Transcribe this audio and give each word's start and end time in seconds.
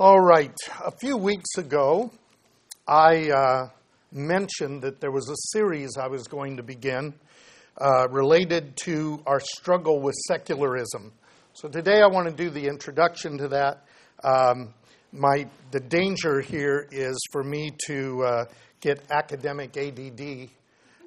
All 0.00 0.20
right. 0.20 0.54
A 0.84 0.92
few 0.92 1.16
weeks 1.16 1.56
ago, 1.56 2.12
I 2.86 3.30
uh, 3.32 3.68
mentioned 4.12 4.82
that 4.82 5.00
there 5.00 5.10
was 5.10 5.28
a 5.28 5.34
series 5.50 5.96
I 6.00 6.06
was 6.06 6.28
going 6.28 6.58
to 6.58 6.62
begin 6.62 7.14
uh, 7.80 8.06
related 8.08 8.76
to 8.84 9.20
our 9.26 9.40
struggle 9.40 9.98
with 10.00 10.14
secularism. 10.28 11.10
So 11.52 11.68
today 11.68 12.00
I 12.00 12.06
want 12.06 12.28
to 12.28 12.32
do 12.32 12.48
the 12.48 12.68
introduction 12.68 13.38
to 13.38 13.48
that. 13.48 13.86
Um, 14.22 14.72
my 15.10 15.48
the 15.72 15.80
danger 15.80 16.42
here 16.42 16.86
is 16.92 17.18
for 17.32 17.42
me 17.42 17.72
to 17.86 18.22
uh, 18.22 18.44
get 18.80 19.02
academic 19.10 19.76
ADD 19.76 20.48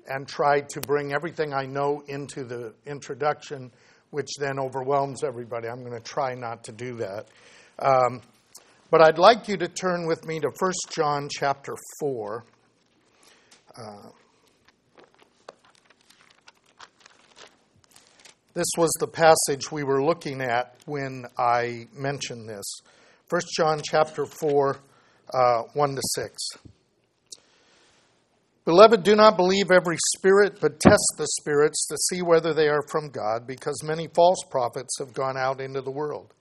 and 0.10 0.28
try 0.28 0.64
to 0.68 0.82
bring 0.82 1.14
everything 1.14 1.54
I 1.54 1.66
know 1.66 2.04
into 2.10 2.44
the 2.44 2.73
introduction, 2.86 3.71
which 4.10 4.32
then 4.38 4.60
overwhelms 4.60 5.23
everybody. 5.23 5.70
I'm 5.70 5.80
going 5.80 5.94
to 5.94 6.04
try 6.04 6.36
not 6.36 6.66
to 6.66 6.73
do 6.73 6.96
that. 6.98 7.30
Um, 7.80 8.20
but 8.92 9.02
I'd 9.02 9.18
like 9.18 9.48
you 9.48 9.55
to 9.55 9.70
turn 9.70 10.05
with 10.05 10.27
me 10.27 10.41
to 10.41 10.50
1 10.50 10.72
John 10.90 11.30
chapter 11.32 11.76
4. 12.02 12.44
Uh, 13.77 14.09
this 18.54 18.68
was 18.77 18.91
the 18.99 19.08
passage 19.08 19.72
we 19.72 19.84
were 19.84 20.04
looking 20.04 20.41
at 20.41 20.76
when 20.85 21.26
I 21.38 21.88
mentioned 21.96 22.49
this. 22.49 22.66
1 23.30 23.41
John 23.55 23.82
chapter 23.82 24.26
4, 24.26 24.77
uh, 25.34 25.62
1 25.73 25.96
to 25.96 26.02
6. 26.16 26.38
Beloved, 28.66 29.04
do 29.04 29.16
not 29.16 29.38
believe 29.38 29.71
every 29.71 29.98
spirit, 30.18 30.60
but 30.60 30.82
test 30.82 31.13
the 31.18 31.27
spirits 31.40 31.88
to 31.88 31.98
see 32.10 32.21
whether 32.21 32.54
they 32.54 32.68
are 32.68 32.84
from 32.90 33.10
God, 33.10 33.48
because 33.48 33.82
many 33.84 34.08
false 34.13 34.44
prophets 34.49 34.99
have 34.99 35.13
gone 35.13 35.38
out 35.38 35.62
into 35.62 35.82
the 35.82 35.90
world. 35.90 36.34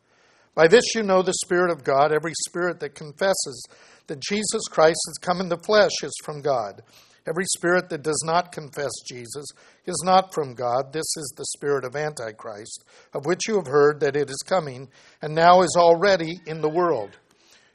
By 0.54 0.68
this 0.68 0.94
you 0.94 1.02
know 1.02 1.22
the 1.22 1.32
Spirit 1.44 1.70
of 1.70 1.84
God. 1.84 2.12
Every 2.12 2.32
spirit 2.48 2.80
that 2.80 2.94
confesses 2.94 3.66
that 4.08 4.20
Jesus 4.20 4.62
Christ 4.68 5.00
has 5.06 5.18
come 5.20 5.40
in 5.40 5.48
the 5.48 5.56
flesh 5.56 5.92
is 6.02 6.12
from 6.24 6.40
God. 6.40 6.82
Every 7.28 7.44
spirit 7.44 7.90
that 7.90 8.02
does 8.02 8.22
not 8.24 8.50
confess 8.50 8.90
Jesus 9.06 9.46
is 9.86 10.02
not 10.04 10.32
from 10.34 10.54
God. 10.54 10.92
This 10.92 11.16
is 11.16 11.34
the 11.36 11.44
spirit 11.56 11.84
of 11.84 11.94
Antichrist, 11.94 12.84
of 13.12 13.26
which 13.26 13.46
you 13.46 13.56
have 13.56 13.66
heard 13.66 14.00
that 14.00 14.16
it 14.16 14.30
is 14.30 14.42
coming, 14.46 14.88
and 15.20 15.34
now 15.34 15.60
is 15.60 15.76
already 15.76 16.40
in 16.46 16.60
the 16.60 16.68
world. 16.68 17.18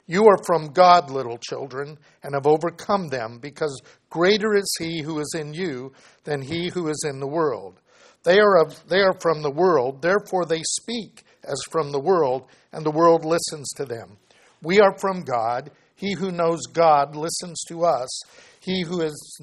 You 0.06 0.26
are 0.26 0.42
from 0.44 0.72
God, 0.72 1.10
little 1.10 1.38
children, 1.38 1.96
and 2.22 2.34
have 2.34 2.46
overcome 2.46 3.08
them, 3.08 3.38
because 3.38 3.80
greater 4.10 4.54
is 4.54 4.76
he 4.78 5.00
who 5.02 5.20
is 5.20 5.34
in 5.36 5.54
you 5.54 5.92
than 6.24 6.42
he 6.42 6.68
who 6.68 6.88
is 6.88 7.04
in 7.08 7.20
the 7.20 7.26
world. 7.26 7.80
They 8.24 8.38
are, 8.40 8.58
of, 8.58 8.88
they 8.88 9.00
are 9.00 9.18
from 9.20 9.42
the 9.42 9.50
world, 9.50 10.02
therefore 10.02 10.44
they 10.44 10.62
speak 10.64 11.22
as 11.46 11.60
from 11.70 11.92
the 11.92 12.00
world, 12.00 12.46
and 12.72 12.84
the 12.84 12.90
world 12.90 13.24
listens 13.24 13.68
to 13.76 13.84
them. 13.84 14.18
We 14.62 14.80
are 14.80 14.96
from 14.98 15.22
God. 15.22 15.70
He 15.94 16.14
who 16.14 16.30
knows 16.30 16.62
God 16.72 17.16
listens 17.16 17.62
to 17.68 17.84
us. 17.84 18.22
He 18.60 18.82
who 18.82 19.00
is, 19.00 19.40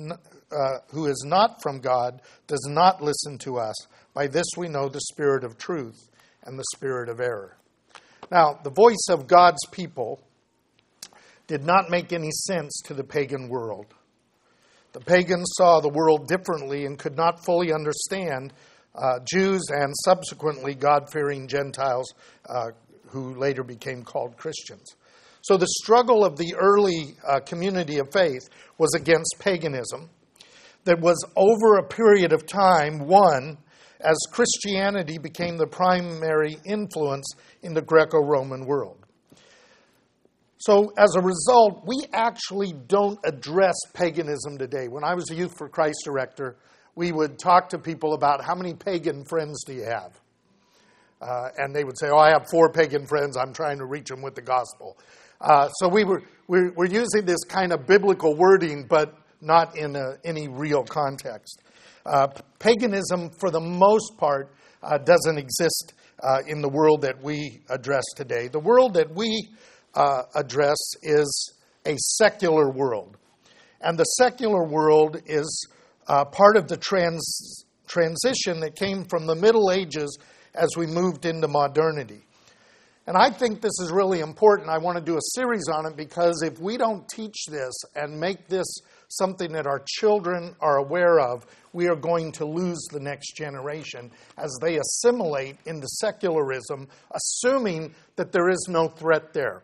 uh, 0.52 0.80
who 0.92 1.06
is 1.08 1.24
not 1.26 1.62
from 1.62 1.80
God 1.80 2.22
does 2.48 2.66
not 2.70 3.02
listen 3.02 3.38
to 3.40 3.58
us. 3.58 3.76
By 4.14 4.28
this 4.28 4.48
we 4.58 4.68
know 4.68 4.90
the 4.90 5.02
spirit 5.02 5.44
of 5.44 5.58
truth 5.58 6.10
and 6.44 6.60
the 6.60 6.66
spirit 6.76 7.10
of 7.10 7.20
error. 7.20 7.58
Now, 8.32 8.60
the 8.64 8.70
voice 8.70 9.08
of 9.10 9.28
God's 9.28 9.66
people 9.72 10.22
did 11.48 11.64
not 11.64 11.90
make 11.90 12.14
any 12.14 12.32
sense 12.32 12.82
to 12.86 12.94
the 12.94 13.04
pagan 13.04 13.50
world. 13.50 13.88
The 14.94 15.00
pagans 15.00 15.52
saw 15.58 15.80
the 15.80 15.90
world 15.90 16.28
differently 16.28 16.86
and 16.86 17.00
could 17.00 17.18
not 17.18 17.44
fully 17.44 17.74
understand 17.74 18.54
uh, 18.96 19.20
Jews 19.26 19.64
and 19.70 19.94
subsequently 20.04 20.76
God 20.76 21.10
fearing 21.12 21.48
Gentiles 21.48 22.14
uh, 22.48 22.72
who 23.08 23.36
later 23.36 23.64
became 23.64 24.04
called 24.04 24.38
Christians. 24.38 24.96
So 25.42 25.58
the 25.58 25.68
struggle 25.68 26.24
of 26.24 26.38
the 26.38 26.56
early 26.56 27.16
uh, 27.28 27.40
community 27.42 28.00
of 28.00 28.08
faith 28.14 28.50
was 28.78 28.94
against 28.96 29.36
paganism 29.40 30.10
that 30.86 31.00
was 31.00 31.24
over 31.36 31.76
a 31.76 31.88
period 31.88 32.34
of 32.34 32.46
time 32.46 33.00
won 33.00 33.58
as 34.00 34.18
Christianity 34.32 35.18
became 35.18 35.58
the 35.58 35.68
primary 35.68 36.58
influence 36.66 37.26
in 37.62 37.74
the 37.74 37.82
Greco 37.82 38.20
Roman 38.20 38.66
world. 38.66 38.98
So, 40.58 40.94
as 40.98 41.16
a 41.16 41.22
result, 41.22 41.84
we 41.86 42.06
actually 42.14 42.74
don't 42.88 43.20
address 43.26 43.76
paganism 43.94 44.58
today. 44.58 44.88
When 44.88 45.04
I 45.04 45.14
was 45.14 45.30
a 45.30 45.36
Youth 45.36 45.58
for 45.58 45.68
Christ 45.68 46.04
director, 46.06 46.56
we 46.96 47.12
would 47.12 47.40
talk 47.40 47.70
to 47.70 47.78
people 47.78 48.14
about 48.14 48.44
how 48.44 48.56
many 48.56 48.74
pagan 48.74 49.24
friends 49.24 49.64
do 49.64 49.74
you 49.74 49.84
have? 49.84 50.20
Uh, 51.22 51.50
and 51.58 51.74
they 51.76 51.84
would 51.84 51.98
say, 51.98 52.10
Oh, 52.10 52.18
I 52.18 52.30
have 52.30 52.50
four 52.50 52.70
pagan 52.72 53.06
friends. 53.08 53.38
I'm 53.38 53.54
trying 53.54 53.78
to 53.78 53.86
reach 53.86 54.10
them 54.10 54.22
with 54.22 54.36
the 54.36 54.42
gospel. 54.42 54.98
Uh, 55.40 55.70
so 55.70 55.88
we 55.88 56.04
were, 56.04 56.22
we 56.48 56.70
we're 56.76 56.86
using 56.86 57.26
this 57.26 57.44
kind 57.44 57.72
of 57.72 57.88
biblical 57.88 58.36
wording, 58.36 58.86
but 58.88 59.18
not 59.42 59.78
in 59.78 59.96
a, 59.96 60.18
any 60.24 60.48
real 60.48 60.84
context. 60.84 61.62
Uh, 62.06 62.28
paganism, 62.60 63.30
for 63.30 63.50
the 63.50 63.60
most 63.60 64.18
part, 64.18 64.54
uh, 64.82 64.98
doesn't 64.98 65.38
exist 65.38 65.94
uh, 66.22 66.40
in 66.48 66.62
the 66.62 66.70
world 66.70 67.02
that 67.02 67.22
we 67.22 67.62
address 67.70 68.04
today. 68.16 68.48
The 68.48 68.60
world 68.60 68.94
that 68.96 69.14
we 69.14 69.48
uh, 69.96 70.24
address 70.36 70.78
is 71.02 71.54
a 71.86 71.96
secular 71.98 72.70
world. 72.70 73.18
And 73.82 73.98
the 73.98 74.06
secular 74.06 74.64
world 74.66 75.22
is 75.26 75.68
uh, 76.08 76.26
part 76.26 76.58
of 76.58 76.68
the 76.68 76.78
trans- 76.78 77.66
transition 77.88 78.60
that 78.62 78.76
came 78.76 79.06
from 79.06 79.26
the 79.26 79.36
Middle 79.36 79.72
Ages 79.72 80.18
as 80.56 80.70
we 80.78 80.86
moved 80.86 81.26
into 81.26 81.48
modernity. 81.48 82.22
And 83.06 83.18
I 83.18 83.30
think 83.30 83.60
this 83.60 83.80
is 83.82 83.92
really 83.92 84.22
important. 84.22 84.70
I 84.70 84.78
want 84.78 84.98
to 84.98 85.04
do 85.04 85.18
a 85.18 85.32
series 85.36 85.68
on 85.68 85.86
it 85.86 85.98
because 85.98 86.42
if 86.42 86.60
we 86.60 86.78
don't 86.78 87.06
teach 87.10 87.46
this 87.50 87.74
and 87.96 88.18
make 88.18 88.48
this 88.48 88.66
something 89.10 89.52
that 89.52 89.68
our 89.68 89.84
children 89.86 90.56
are 90.62 90.78
aware 90.78 91.20
of, 91.20 91.46
we 91.74 91.88
are 91.88 91.96
going 91.96 92.32
to 92.34 92.46
lose 92.46 92.82
the 92.92 93.00
next 93.02 93.34
generation 93.36 94.10
as 94.38 94.58
they 94.62 94.78
assimilate 94.78 95.58
into 95.66 95.88
secularism, 95.88 96.88
assuming 97.12 97.94
that 98.16 98.32
there 98.32 98.50
is 98.50 98.68
no 98.70 98.88
threat 98.88 99.34
there. 99.34 99.64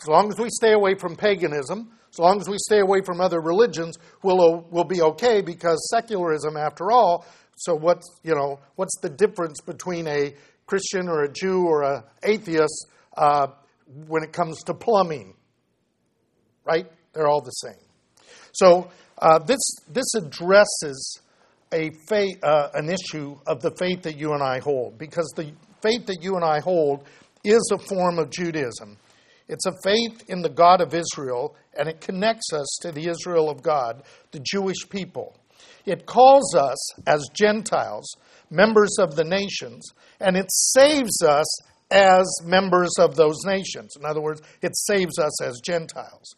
As 0.00 0.06
long 0.06 0.30
as 0.30 0.38
we 0.38 0.50
stay 0.50 0.72
away 0.72 0.94
from 0.94 1.16
paganism, 1.16 1.90
as 2.18 2.20
long 2.20 2.40
as 2.40 2.48
we 2.48 2.58
stay 2.58 2.80
away 2.80 3.00
from 3.00 3.20
other 3.20 3.40
religions, 3.40 3.96
we'll, 4.24 4.66
we'll 4.70 4.82
be 4.82 5.00
okay 5.02 5.40
because 5.40 5.88
secularism, 5.88 6.56
after 6.56 6.90
all, 6.90 7.24
so 7.54 7.76
what's, 7.76 8.08
you 8.24 8.34
know, 8.34 8.58
what's 8.74 8.98
the 9.02 9.08
difference 9.08 9.60
between 9.60 10.08
a 10.08 10.34
Christian 10.66 11.08
or 11.08 11.22
a 11.22 11.32
Jew 11.32 11.64
or 11.64 11.84
an 11.84 12.02
atheist 12.24 12.88
uh, 13.16 13.48
when 14.08 14.24
it 14.24 14.32
comes 14.32 14.64
to 14.64 14.74
plumbing? 14.74 15.34
Right? 16.64 16.90
They're 17.12 17.28
all 17.28 17.40
the 17.40 17.50
same. 17.50 17.84
So 18.52 18.90
uh, 19.18 19.38
this, 19.38 19.60
this 19.88 20.14
addresses 20.16 21.20
a 21.72 21.90
faith, 22.08 22.42
uh, 22.42 22.70
an 22.74 22.88
issue 22.88 23.38
of 23.46 23.62
the 23.62 23.70
faith 23.78 24.02
that 24.02 24.16
you 24.16 24.32
and 24.32 24.42
I 24.42 24.58
hold 24.58 24.98
because 24.98 25.32
the 25.36 25.52
faith 25.82 26.06
that 26.06 26.18
you 26.20 26.34
and 26.34 26.44
I 26.44 26.58
hold 26.60 27.04
is 27.44 27.70
a 27.72 27.78
form 27.78 28.18
of 28.18 28.30
Judaism. 28.30 28.96
It's 29.48 29.66
a 29.66 29.72
faith 29.82 30.24
in 30.28 30.42
the 30.42 30.50
God 30.50 30.80
of 30.80 30.94
Israel, 30.94 31.56
and 31.76 31.88
it 31.88 32.00
connects 32.00 32.52
us 32.52 32.78
to 32.82 32.92
the 32.92 33.08
Israel 33.08 33.48
of 33.48 33.62
God, 33.62 34.02
the 34.30 34.40
Jewish 34.40 34.88
people. 34.88 35.36
It 35.86 36.06
calls 36.06 36.54
us 36.54 36.78
as 37.06 37.24
Gentiles, 37.32 38.14
members 38.50 38.96
of 38.98 39.16
the 39.16 39.24
nations, 39.24 39.88
and 40.20 40.36
it 40.36 40.50
saves 40.50 41.22
us 41.22 41.46
as 41.90 42.26
members 42.44 42.92
of 42.98 43.16
those 43.16 43.38
nations. 43.46 43.96
In 43.96 44.04
other 44.04 44.20
words, 44.20 44.42
it 44.60 44.76
saves 44.76 45.18
us 45.18 45.42
as 45.42 45.60
Gentiles. 45.64 46.34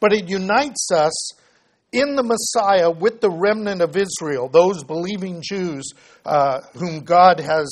But 0.00 0.12
it 0.12 0.28
unites 0.28 0.88
us 0.92 1.32
in 1.92 2.16
the 2.16 2.22
Messiah 2.22 2.90
with 2.90 3.20
the 3.20 3.30
remnant 3.30 3.80
of 3.80 3.96
Israel, 3.96 4.48
those 4.48 4.84
believing 4.84 5.40
Jews 5.42 5.84
uh, 6.24 6.60
whom 6.74 7.00
God 7.00 7.38
has, 7.40 7.70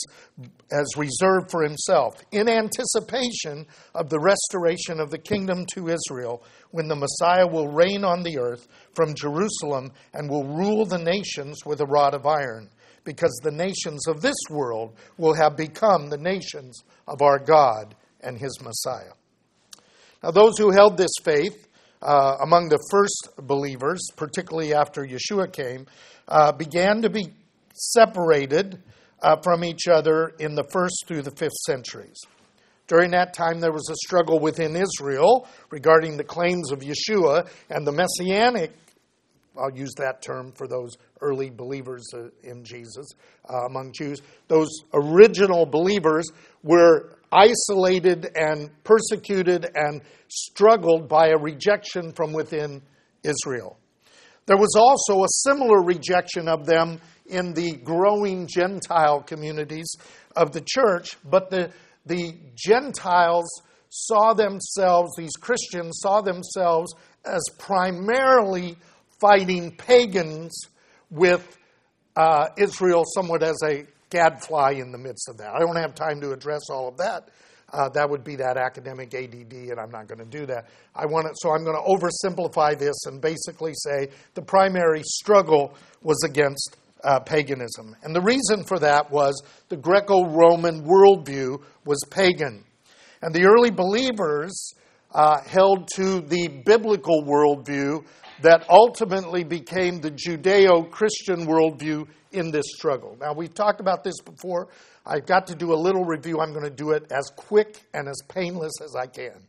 has 0.71 0.97
reserved 0.97 1.51
for 1.51 1.63
himself, 1.63 2.15
in 2.31 2.49
anticipation 2.49 3.67
of 3.95 4.09
the 4.09 4.21
restoration 4.21 5.01
of 5.01 5.11
the 5.11 5.19
kingdom 5.19 5.67
to 5.75 5.89
Israel, 5.89 6.43
when 6.71 6.89
the 6.89 6.97
Messiah 6.97 7.47
will 7.47 7.69
reign 7.69 8.05
on 8.05 8.23
the 8.23 8.39
earth 8.39 8.69
from 8.95 9.15
Jerusalem 9.15 9.93
and 10.13 10.31
will 10.31 10.45
rule 10.45 10.85
the 10.85 10.99
nations 10.99 11.59
with 11.67 11.81
a 11.81 11.87
rod 11.87 12.15
of 12.15 12.27
iron, 12.27 12.71
because 13.05 13.39
the 13.43 13.51
nations 13.51 14.07
of 14.07 14.23
this 14.23 14.37
world 14.49 14.95
will 15.19 15.35
have 15.35 15.57
become 15.57 16.09
the 16.09 16.19
nations 16.19 16.85
of 17.07 17.21
our 17.21 17.39
God 17.39 17.95
and 18.21 18.39
his 18.39 18.59
Messiah. 18.63 19.13
Now, 20.23 20.31
those 20.31 20.57
who 20.57 20.71
held 20.71 20.97
this 20.97 21.13
faith, 21.23 21.69
uh, 22.03 22.37
among 22.41 22.69
the 22.69 22.79
first 22.91 23.31
believers, 23.39 24.01
particularly 24.17 24.75
after 24.75 25.07
Yeshua 25.07 25.53
came, 25.53 25.87
uh, 26.29 26.53
began 26.53 27.03
to 27.03 27.11
be 27.11 27.33
separated 27.73 28.83
uh, 29.23 29.37
from 29.43 29.65
each 29.65 29.89
other 29.89 30.33
in 30.39 30.55
the 30.55 30.65
first 30.71 31.05
through 31.07 31.23
the 31.23 31.31
fifth 31.31 31.57
centuries. 31.67 32.21
During 32.87 33.13
that 33.13 33.33
time, 33.33 33.61
there 33.61 33.73
was 33.73 33.89
a 33.91 33.97
struggle 34.05 34.39
within 34.39 34.77
Israel 34.77 35.49
regarding 35.71 36.17
the 36.19 36.25
claims 36.25 36.71
of 36.71 36.81
Yeshua 36.81 37.49
and 37.71 37.87
the 37.87 37.93
messianic. 37.93 38.73
I'll 39.57 39.75
use 39.75 39.95
that 39.99 40.21
term 40.21 40.53
for 40.53 40.67
those 40.67 40.97
early 41.23 41.49
believers 41.49 42.05
uh, 42.13 42.29
in 42.43 42.65
Jesus 42.65 43.07
uh, 43.49 43.65
among 43.67 43.93
Jews. 43.93 44.21
Those 44.49 44.69
original 44.93 45.65
believers 45.65 46.27
were 46.63 47.17
isolated 47.35 48.31
and 48.37 48.71
persecuted 48.85 49.67
and 49.75 50.01
struggled 50.29 51.09
by 51.09 51.29
a 51.29 51.37
rejection 51.37 52.13
from 52.13 52.33
within 52.33 52.81
Israel. 53.25 53.77
There 54.47 54.57
was 54.57 54.75
also 54.77 55.25
a 55.25 55.29
similar 55.29 55.83
rejection 55.83 56.49
of 56.49 56.67
them 56.67 57.01
in 57.27 57.55
the 57.55 57.77
growing 57.77 58.47
Gentile 58.47 59.23
communities 59.23 59.97
of 60.37 60.53
the 60.53 60.61
church, 60.61 61.17
but 61.25 61.51
the, 61.51 61.73
the 62.07 62.35
Gentiles 62.55 63.49
saw 63.89 64.35
themselves, 64.35 65.13
these 65.17 65.37
Christians 65.41 65.99
saw 66.03 66.21
themselves 66.21 66.95
as 67.25 67.43
primarily 67.59 68.77
fighting 69.21 69.75
pagans 69.77 70.55
with 71.11 71.59
uh, 72.17 72.49
Israel 72.59 73.05
somewhat 73.07 73.43
as 73.43 73.57
a 73.65 73.87
gadfly 74.11 74.73
in 74.73 74.93
the 74.93 74.99
midst 74.99 75.29
of 75.29 75.39
that. 75.39 75.55
I 75.55 75.59
don't 75.59 75.77
have 75.77 75.95
time 75.95 76.21
to 76.21 76.33
address 76.33 76.63
all 76.71 76.89
of 76.89 76.97
that. 76.99 77.29
Uh, 77.73 77.89
that 77.89 78.09
would 78.09 78.23
be 78.23 78.37
that 78.37 78.57
academic 78.57 79.13
ADD, 79.15 79.53
and 79.53 79.81
I'm 79.81 79.91
not 79.91 80.07
going 80.07 80.19
to 80.19 80.25
do 80.25 80.47
that. 80.47 80.67
I 80.95 81.07
want 81.07 81.27
to, 81.27 81.33
so 81.37 81.51
I'm 81.51 81.65
going 81.65 81.77
to 81.77 81.83
oversimplify 81.83 82.79
this 82.79 83.07
and 83.07 83.21
basically 83.21 83.73
say 83.75 84.11
the 84.35 84.43
primary 84.43 85.03
struggle 85.05 85.75
was 86.03 86.23
against 86.25 86.77
uh, 87.03 87.19
paganism, 87.21 87.97
and 88.03 88.15
the 88.15 88.21
reason 88.21 88.65
for 88.65 88.79
that 88.79 89.11
was 89.11 89.43
the 89.69 89.77
Greco-Roman 89.77 90.85
worldview 90.85 91.61
was 91.85 91.99
pagan, 92.11 92.63
and 93.23 93.35
the 93.35 93.45
early 93.45 93.71
believers 93.71 94.75
uh, 95.13 95.41
held 95.43 95.89
to 95.95 96.21
the 96.21 96.49
biblical 96.65 97.25
worldview 97.25 98.05
that 98.43 98.69
ultimately 98.69 99.45
became 99.45 100.01
the 100.01 100.11
Judeo-Christian 100.11 101.47
worldview 101.47 102.07
in 102.33 102.51
this 102.51 102.67
struggle. 102.75 103.17
Now 103.21 103.33
we've 103.33 103.55
talked 103.55 103.81
about 103.81 104.05
this 104.05 104.21
before. 104.21 104.69
I've 105.07 105.27
got 105.27 105.47
to 105.49 105.55
do 105.55 105.73
a 105.73 105.77
little 105.77 106.05
review. 106.05 106.41
I'm 106.41 106.53
going 106.53 106.65
to 106.65 106.71
do 106.71 106.91
it 106.91 107.11
as 107.13 107.31
quick 107.37 107.81
and 107.93 108.09
as 108.09 108.21
painless 108.29 108.73
as 108.83 108.97
I 108.97 109.07
can. 109.07 109.47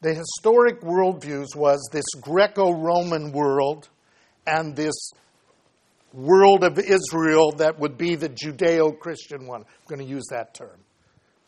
The 0.00 0.14
historic 0.14 0.80
worldviews 0.80 1.56
was 1.56 1.88
this 1.92 2.04
Greco 2.20 2.72
Roman 2.72 3.32
world 3.32 3.88
and 4.46 4.76
this 4.76 4.94
world 6.12 6.64
of 6.64 6.78
Israel 6.78 7.52
that 7.52 7.78
would 7.78 7.98
be 7.98 8.14
the 8.14 8.28
Judeo 8.28 8.98
Christian 8.98 9.46
one. 9.46 9.62
I'm 9.62 9.96
going 9.96 10.06
to 10.06 10.10
use 10.12 10.26
that 10.30 10.54
term. 10.54 10.78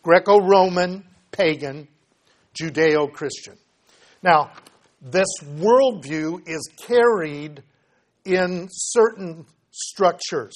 Greco 0.03 0.41
Roman, 0.41 1.05
pagan, 1.31 1.89
Judeo 2.61 3.13
Christian. 3.13 3.57
Now, 4.23 4.51
this 5.01 5.29
worldview 5.43 6.47
is 6.47 6.69
carried 6.87 7.63
in 8.25 8.69
certain 8.71 9.47
structures. 9.71 10.55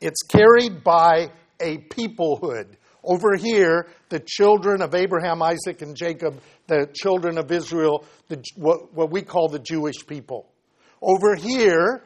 It's 0.00 0.22
carried 0.22 0.84
by 0.84 1.30
a 1.60 1.78
peoplehood. 1.78 2.76
Over 3.04 3.36
here, 3.36 3.88
the 4.08 4.20
children 4.20 4.80
of 4.80 4.94
Abraham, 4.94 5.42
Isaac, 5.42 5.82
and 5.82 5.96
Jacob, 5.96 6.40
the 6.68 6.88
children 6.94 7.38
of 7.38 7.50
Israel, 7.50 8.04
the, 8.28 8.42
what, 8.56 8.94
what 8.94 9.10
we 9.10 9.22
call 9.22 9.48
the 9.48 9.58
Jewish 9.58 10.06
people. 10.06 10.48
Over 11.00 11.34
here, 11.34 12.04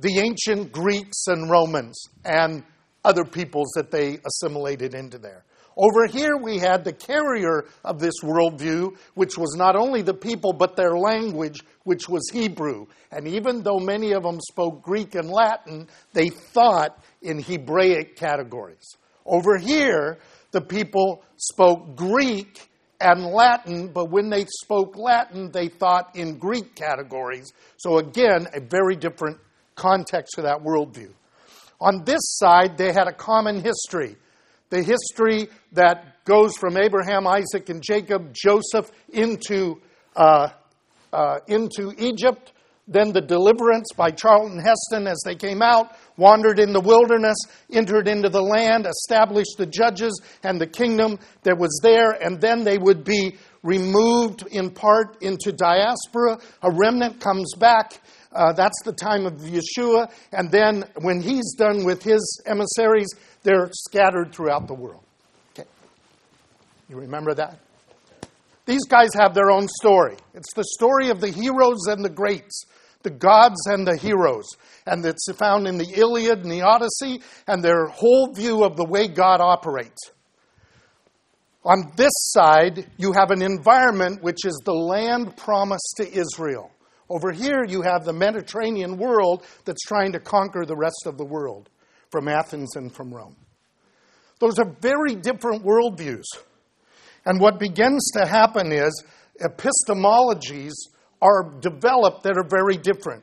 the 0.00 0.18
ancient 0.18 0.72
Greeks 0.72 1.26
and 1.28 1.48
Romans 1.48 2.02
and 2.24 2.64
other 3.04 3.24
peoples 3.24 3.70
that 3.74 3.90
they 3.90 4.18
assimilated 4.24 4.94
into 4.94 5.18
there. 5.18 5.44
Over 5.76 6.06
here, 6.06 6.36
we 6.36 6.58
had 6.58 6.84
the 6.84 6.92
carrier 6.92 7.64
of 7.84 7.98
this 7.98 8.20
worldview, 8.22 8.96
which 9.14 9.38
was 9.38 9.54
not 9.56 9.74
only 9.74 10.02
the 10.02 10.14
people, 10.14 10.52
but 10.52 10.76
their 10.76 10.96
language, 10.96 11.62
which 11.84 12.08
was 12.08 12.28
Hebrew. 12.30 12.86
And 13.10 13.26
even 13.26 13.62
though 13.62 13.78
many 13.78 14.12
of 14.12 14.22
them 14.22 14.38
spoke 14.40 14.82
Greek 14.82 15.14
and 15.14 15.30
Latin, 15.30 15.88
they 16.12 16.28
thought 16.28 17.02
in 17.22 17.42
Hebraic 17.42 18.16
categories. 18.16 18.86
Over 19.24 19.56
here, 19.56 20.18
the 20.50 20.60
people 20.60 21.24
spoke 21.36 21.96
Greek 21.96 22.68
and 23.00 23.24
Latin, 23.24 23.88
but 23.88 24.10
when 24.10 24.28
they 24.28 24.44
spoke 24.44 24.96
Latin, 24.96 25.50
they 25.50 25.68
thought 25.68 26.14
in 26.14 26.38
Greek 26.38 26.74
categories. 26.74 27.52
So, 27.78 27.98
again, 27.98 28.46
a 28.54 28.60
very 28.60 28.94
different 28.94 29.38
context 29.74 30.34
to 30.36 30.42
that 30.42 30.62
worldview. 30.62 31.12
On 31.82 32.04
this 32.04 32.20
side, 32.22 32.78
they 32.78 32.92
had 32.92 33.08
a 33.08 33.12
common 33.12 33.60
history. 33.60 34.14
The 34.70 34.84
history 34.84 35.48
that 35.72 36.24
goes 36.24 36.56
from 36.56 36.76
Abraham, 36.76 37.26
Isaac, 37.26 37.68
and 37.70 37.82
Jacob, 37.82 38.32
Joseph 38.32 38.92
into, 39.08 39.80
uh, 40.14 40.50
uh, 41.12 41.40
into 41.48 41.92
Egypt, 41.98 42.52
then 42.86 43.12
the 43.12 43.20
deliverance 43.20 43.88
by 43.96 44.10
Charlton 44.12 44.60
Heston 44.60 45.08
as 45.08 45.20
they 45.24 45.34
came 45.34 45.60
out, 45.60 45.96
wandered 46.16 46.60
in 46.60 46.72
the 46.72 46.80
wilderness, 46.80 47.36
entered 47.72 48.06
into 48.06 48.28
the 48.28 48.42
land, 48.42 48.86
established 48.86 49.56
the 49.58 49.66
judges 49.66 50.20
and 50.44 50.60
the 50.60 50.68
kingdom 50.68 51.18
that 51.42 51.58
was 51.58 51.80
there, 51.82 52.12
and 52.12 52.40
then 52.40 52.62
they 52.62 52.78
would 52.78 53.02
be 53.02 53.38
removed 53.62 54.46
in 54.50 54.70
part 54.70 55.22
into 55.22 55.52
diaspora. 55.52 56.38
A 56.62 56.70
remnant 56.70 57.20
comes 57.20 57.54
back. 57.54 58.00
Uh, 58.32 58.52
that's 58.52 58.80
the 58.84 58.92
time 58.92 59.26
of 59.26 59.34
Yeshua. 59.34 60.10
And 60.32 60.50
then 60.50 60.84
when 61.00 61.20
he's 61.20 61.54
done 61.54 61.84
with 61.84 62.02
his 62.02 62.42
emissaries, 62.46 63.14
they're 63.42 63.70
scattered 63.72 64.32
throughout 64.34 64.66
the 64.66 64.74
world. 64.74 65.04
Okay. 65.52 65.68
You 66.88 66.96
remember 66.96 67.34
that? 67.34 67.58
These 68.64 68.84
guys 68.84 69.10
have 69.14 69.34
their 69.34 69.50
own 69.50 69.68
story. 69.68 70.16
It's 70.34 70.52
the 70.54 70.64
story 70.64 71.10
of 71.10 71.20
the 71.20 71.30
heroes 71.30 71.86
and 71.88 72.04
the 72.04 72.10
greats, 72.10 72.64
the 73.02 73.10
gods 73.10 73.66
and 73.66 73.86
the 73.86 73.96
heroes. 73.96 74.48
And 74.86 75.04
it's 75.04 75.30
found 75.32 75.66
in 75.66 75.78
the 75.78 75.92
Iliad 75.96 76.42
and 76.42 76.50
the 76.50 76.62
Odyssey 76.62 77.20
and 77.46 77.62
their 77.62 77.86
whole 77.86 78.32
view 78.32 78.64
of 78.64 78.76
the 78.76 78.84
way 78.84 79.08
God 79.08 79.40
operates. 79.40 80.12
On 81.64 81.92
this 81.96 82.12
side, 82.14 82.90
you 82.96 83.12
have 83.12 83.30
an 83.30 83.40
environment 83.40 84.22
which 84.22 84.44
is 84.44 84.60
the 84.64 84.74
land 84.74 85.36
promised 85.36 85.94
to 85.98 86.12
Israel. 86.12 86.72
Over 87.08 87.30
here, 87.30 87.64
you 87.64 87.82
have 87.82 88.04
the 88.04 88.12
Mediterranean 88.12 88.96
world 88.96 89.44
that's 89.64 89.82
trying 89.82 90.12
to 90.12 90.20
conquer 90.20 90.64
the 90.64 90.76
rest 90.76 91.04
of 91.06 91.18
the 91.18 91.24
world 91.24 91.68
from 92.10 92.26
Athens 92.26 92.74
and 92.74 92.92
from 92.92 93.14
Rome. 93.14 93.36
Those 94.40 94.58
are 94.58 94.76
very 94.80 95.14
different 95.14 95.64
worldviews. 95.64 96.24
And 97.24 97.38
what 97.38 97.60
begins 97.60 98.10
to 98.14 98.26
happen 98.26 98.72
is 98.72 99.04
epistemologies 99.40 100.72
are 101.20 101.48
developed 101.60 102.24
that 102.24 102.36
are 102.36 102.48
very 102.48 102.76
different. 102.76 103.22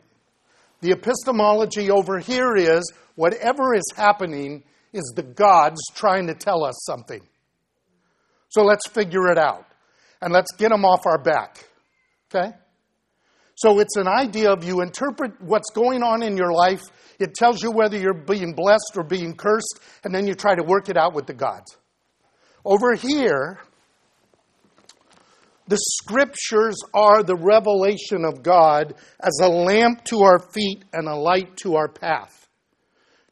The 0.80 0.92
epistemology 0.92 1.92
over 1.92 2.20
here 2.20 2.56
is 2.56 2.90
whatever 3.16 3.76
is 3.76 3.92
happening 3.98 4.64
is 4.94 5.12
the 5.16 5.24
gods 5.24 5.82
trying 5.94 6.28
to 6.28 6.34
tell 6.34 6.64
us 6.64 6.76
something. 6.86 7.22
So 8.50 8.63
let's 8.63 8.88
figure 8.88 9.31
it 9.31 9.38
out. 9.38 9.66
And 10.22 10.34
let's 10.34 10.51
get 10.57 10.69
them 10.69 10.84
off 10.84 11.06
our 11.06 11.22
back. 11.22 11.66
Okay? 12.33 12.52
So 13.56 13.80
it's 13.80 13.95
an 13.95 14.07
idea 14.07 14.52
of 14.52 14.64
you 14.64 14.81
interpret 14.81 15.42
what's 15.42 15.69
going 15.71 16.04
on 16.04 16.24
in 16.24 16.38
your 16.38 16.52
life. 16.52 16.81
It 17.19 17.33
tells 17.33 17.62
you 17.62 17.71
whether 17.71 17.97
you're 17.97 18.14
being 18.14 18.54
blessed 18.54 18.94
or 18.95 19.04
being 19.04 19.35
cursed, 19.35 19.80
and 20.04 20.14
then 20.14 20.28
you 20.28 20.33
try 20.33 20.56
to 20.56 20.64
work 20.64 20.90
it 20.90 20.97
out 20.97 21.14
with 21.14 21.28
the 21.28 21.33
gods. 21.33 21.78
Over 22.64 22.95
here, 22.95 23.59
the 25.68 25.78
scriptures 25.78 26.78
are 26.94 27.21
the 27.21 27.35
revelation 27.35 28.26
of 28.26 28.42
God 28.42 28.95
as 29.19 29.40
a 29.42 29.47
lamp 29.47 30.04
to 30.06 30.21
our 30.24 30.40
feet 30.40 30.83
and 30.94 31.07
a 31.07 31.16
light 31.16 31.57
to 31.57 31.76
our 31.76 31.88
path. 31.88 32.47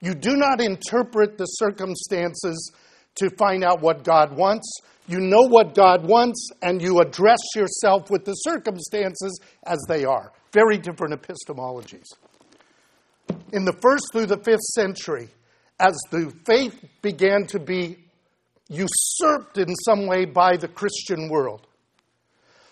You 0.01 0.13
do 0.13 0.35
not 0.35 0.61
interpret 0.61 1.37
the 1.37 1.45
circumstances 1.45 2.71
to 3.15 3.29
find 3.37 3.63
out 3.63 3.81
what 3.81 4.03
God 4.03 4.37
wants. 4.37 4.71
You 5.07 5.19
know 5.19 5.43
what 5.43 5.73
God 5.73 6.05
wants, 6.05 6.49
and 6.61 6.81
you 6.81 6.99
address 6.99 7.39
yourself 7.55 8.09
with 8.09 8.25
the 8.25 8.33
circumstances 8.33 9.39
as 9.65 9.79
they 9.87 10.03
are. 10.03 10.33
Very 10.51 10.77
different 10.77 11.19
epistemologies. 11.21 12.07
In 13.53 13.63
the 13.63 13.73
first 13.81 14.03
through 14.11 14.25
the 14.25 14.37
fifth 14.37 14.63
century, 14.75 15.29
as 15.79 15.97
the 16.11 16.33
faith 16.45 16.83
began 17.01 17.45
to 17.47 17.59
be 17.59 17.97
usurped 18.67 19.57
in 19.57 19.73
some 19.85 20.07
way 20.07 20.25
by 20.25 20.57
the 20.57 20.67
Christian 20.67 21.29
world, 21.29 21.65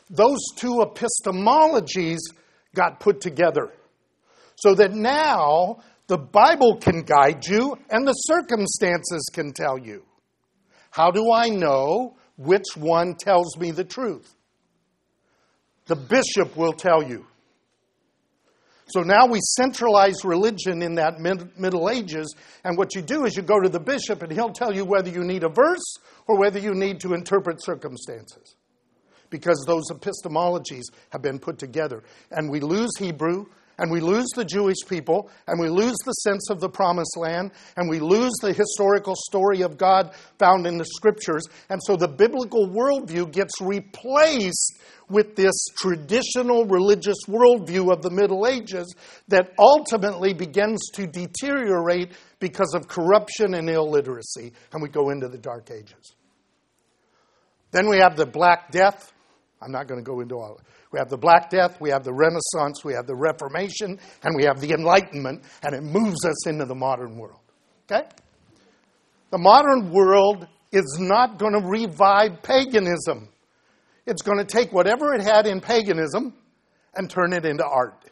those 0.09 0.39
two 0.57 0.83
epistemologies 0.83 2.19
got 2.75 2.99
put 2.99 3.21
together. 3.21 3.71
So 4.55 4.75
that 4.75 4.93
now 4.93 5.79
the 6.07 6.17
Bible 6.17 6.77
can 6.77 7.01
guide 7.03 7.45
you 7.45 7.77
and 7.89 8.05
the 8.05 8.13
circumstances 8.13 9.29
can 9.33 9.53
tell 9.53 9.77
you. 9.77 10.03
How 10.91 11.11
do 11.11 11.31
I 11.31 11.49
know 11.49 12.15
which 12.37 12.75
one 12.75 13.15
tells 13.15 13.57
me 13.57 13.71
the 13.71 13.83
truth? 13.83 14.33
The 15.85 15.95
bishop 15.95 16.57
will 16.57 16.73
tell 16.73 17.03
you. 17.03 17.25
So 18.87 19.01
now 19.01 19.25
we 19.25 19.39
centralize 19.57 20.23
religion 20.23 20.81
in 20.83 20.95
that 20.95 21.19
mid- 21.19 21.57
Middle 21.57 21.89
Ages, 21.89 22.35
and 22.63 22.77
what 22.77 22.93
you 22.93 23.01
do 23.01 23.25
is 23.25 23.35
you 23.35 23.41
go 23.41 23.59
to 23.59 23.69
the 23.69 23.79
bishop 23.79 24.21
and 24.21 24.31
he'll 24.31 24.51
tell 24.51 24.75
you 24.75 24.85
whether 24.85 25.09
you 25.09 25.23
need 25.23 25.43
a 25.43 25.49
verse 25.49 25.97
or 26.27 26.37
whether 26.37 26.59
you 26.59 26.75
need 26.75 26.99
to 26.99 27.13
interpret 27.13 27.63
circumstances. 27.63 28.55
Because 29.31 29.63
those 29.65 29.89
epistemologies 29.89 30.83
have 31.09 31.23
been 31.23 31.39
put 31.39 31.57
together. 31.57 32.03
And 32.31 32.51
we 32.51 32.59
lose 32.59 32.91
Hebrew 32.99 33.47
and 33.77 33.91
we 33.91 33.99
lose 33.99 34.27
the 34.35 34.45
Jewish 34.45 34.77
people, 34.87 35.29
and 35.47 35.59
we 35.59 35.69
lose 35.69 35.95
the 36.05 36.11
sense 36.11 36.49
of 36.49 36.59
the 36.59 36.69
promised 36.69 37.17
land, 37.17 37.51
and 37.77 37.89
we 37.89 37.99
lose 37.99 38.33
the 38.41 38.53
historical 38.53 39.15
story 39.15 39.61
of 39.61 39.77
God 39.77 40.13
found 40.39 40.65
in 40.65 40.77
the 40.77 40.85
scriptures. 40.85 41.45
And 41.69 41.81
so 41.83 41.95
the 41.95 42.07
biblical 42.07 42.67
worldview 42.67 43.31
gets 43.31 43.59
replaced 43.61 44.79
with 45.09 45.35
this 45.35 45.53
traditional 45.77 46.65
religious 46.65 47.17
worldview 47.27 47.91
of 47.91 48.01
the 48.01 48.09
Middle 48.09 48.47
Ages 48.47 48.95
that 49.27 49.51
ultimately 49.59 50.33
begins 50.33 50.89
to 50.93 51.05
deteriorate 51.05 52.13
because 52.39 52.73
of 52.75 52.87
corruption 52.87 53.53
and 53.53 53.69
illiteracy, 53.69 54.53
and 54.71 54.81
we 54.81 54.89
go 54.89 55.09
into 55.09 55.27
the 55.27 55.37
Dark 55.37 55.69
Ages. 55.71 56.15
Then 57.71 57.89
we 57.89 57.97
have 57.97 58.15
the 58.15 58.25
Black 58.25 58.71
Death. 58.71 59.11
I'm 59.61 59.71
not 59.71 59.87
going 59.87 59.99
to 59.99 60.05
go 60.05 60.19
into 60.19 60.35
all. 60.35 60.59
We 60.91 60.99
have 60.99 61.09
the 61.09 61.17
Black 61.17 61.49
Death, 61.49 61.79
we 61.81 61.89
have 61.89 62.03
the 62.03 62.13
Renaissance, 62.13 62.83
we 62.83 62.93
have 62.93 63.07
the 63.07 63.15
Reformation, 63.15 63.99
and 64.23 64.35
we 64.35 64.43
have 64.43 64.61
the 64.61 64.71
Enlightenment, 64.71 65.43
and 65.63 65.73
it 65.73 65.81
moves 65.81 66.25
us 66.25 66.47
into 66.47 66.65
the 66.65 66.75
modern 66.75 67.17
world. 67.17 67.39
Okay? 67.89 68.07
The 69.31 69.37
modern 69.37 69.91
world 69.91 70.47
is 70.71 70.97
not 70.99 71.39
going 71.39 71.53
to 71.53 71.67
revive 71.67 72.41
paganism. 72.43 73.29
It's 74.05 74.21
going 74.21 74.37
to 74.37 74.45
take 74.45 74.71
whatever 74.71 75.13
it 75.13 75.21
had 75.21 75.47
in 75.47 75.61
paganism 75.61 76.33
and 76.93 77.09
turn 77.09 77.33
it 77.33 77.45
into 77.45 77.65
art. 77.65 78.05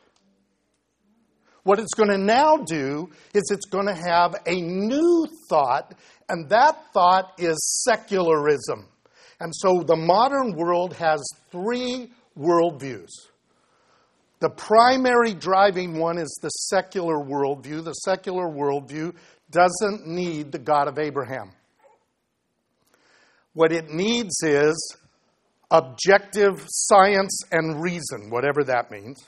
What 1.63 1.79
it's 1.79 1.93
going 1.93 2.09
to 2.09 2.17
now 2.17 2.57
do 2.57 3.09
is 3.33 3.43
it's 3.49 3.67
going 3.67 3.87
to 3.87 3.93
have 3.93 4.35
a 4.45 4.59
new 4.59 5.27
thought, 5.49 5.93
and 6.27 6.49
that 6.49 6.91
thought 6.93 7.33
is 7.37 7.83
secularism. 7.87 8.87
And 9.39 9.53
so 9.55 9.83
the 9.83 9.95
modern 9.95 10.55
world 10.55 10.93
has 10.93 11.21
three 11.51 12.11
worldviews. 12.37 13.09
The 14.39 14.49
primary 14.49 15.33
driving 15.33 15.97
one 15.97 16.17
is 16.17 16.37
the 16.41 16.49
secular 16.49 17.15
worldview. 17.15 17.83
The 17.83 17.93
secular 17.93 18.47
worldview 18.47 19.15
doesn't 19.51 20.05
need 20.05 20.51
the 20.51 20.59
God 20.59 20.87
of 20.87 20.99
Abraham. 20.99 21.51
What 23.53 23.71
it 23.71 23.89
needs 23.89 24.35
is 24.43 24.97
objective 25.71 26.65
science 26.67 27.39
and 27.51 27.81
reason, 27.81 28.29
whatever 28.29 28.63
that 28.65 28.91
means. 28.91 29.23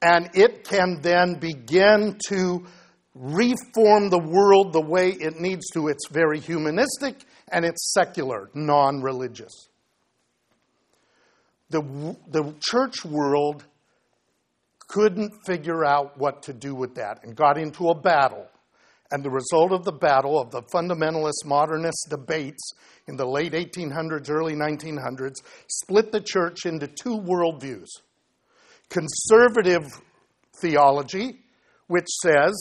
And 0.00 0.30
it 0.34 0.64
can 0.64 1.00
then 1.02 1.34
begin 1.34 2.18
to 2.28 2.64
reform 3.14 4.10
the 4.10 4.18
world 4.18 4.72
the 4.72 4.80
way 4.80 5.10
it 5.10 5.40
needs 5.40 5.66
to. 5.72 5.88
It's 5.88 6.08
very 6.08 6.38
humanistic 6.40 7.24
and 7.50 7.64
it's 7.64 7.92
secular, 7.92 8.50
non 8.54 9.02
religious 9.02 9.68
the, 11.70 12.16
the 12.28 12.54
church 12.60 13.04
world 13.04 13.64
couldn't 14.88 15.32
figure 15.46 15.84
out 15.84 16.16
what 16.16 16.42
to 16.44 16.52
do 16.52 16.74
with 16.74 16.94
that 16.94 17.24
and 17.24 17.34
got 17.34 17.58
into 17.58 17.88
a 17.88 17.94
battle. 17.94 18.46
And 19.10 19.24
the 19.24 19.30
result 19.30 19.72
of 19.72 19.84
the 19.84 19.92
battle, 19.92 20.40
of 20.40 20.50
the 20.50 20.62
fundamentalist 20.62 21.44
modernist 21.44 22.06
debates 22.10 22.72
in 23.06 23.16
the 23.16 23.26
late 23.26 23.52
1800s, 23.52 24.30
early 24.30 24.54
1900s, 24.54 25.36
split 25.68 26.10
the 26.10 26.20
church 26.20 26.66
into 26.66 26.86
two 26.88 27.18
worldviews 27.18 27.88
conservative 28.88 29.84
theology, 30.60 31.40
which 31.88 32.06
says 32.22 32.54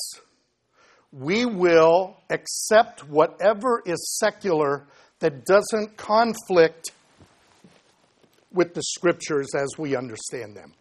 we 1.17 1.45
will 1.45 2.17
accept 2.29 3.07
whatever 3.07 3.81
is 3.85 4.17
secular 4.19 4.85
that 5.19 5.45
doesn't 5.45 5.95
conflict 5.95 6.91
with 8.51 8.73
the 8.73 8.81
scriptures 8.83 9.47
as 9.55 9.69
we 9.77 9.95
understand 9.95 10.55
them. 10.55 10.73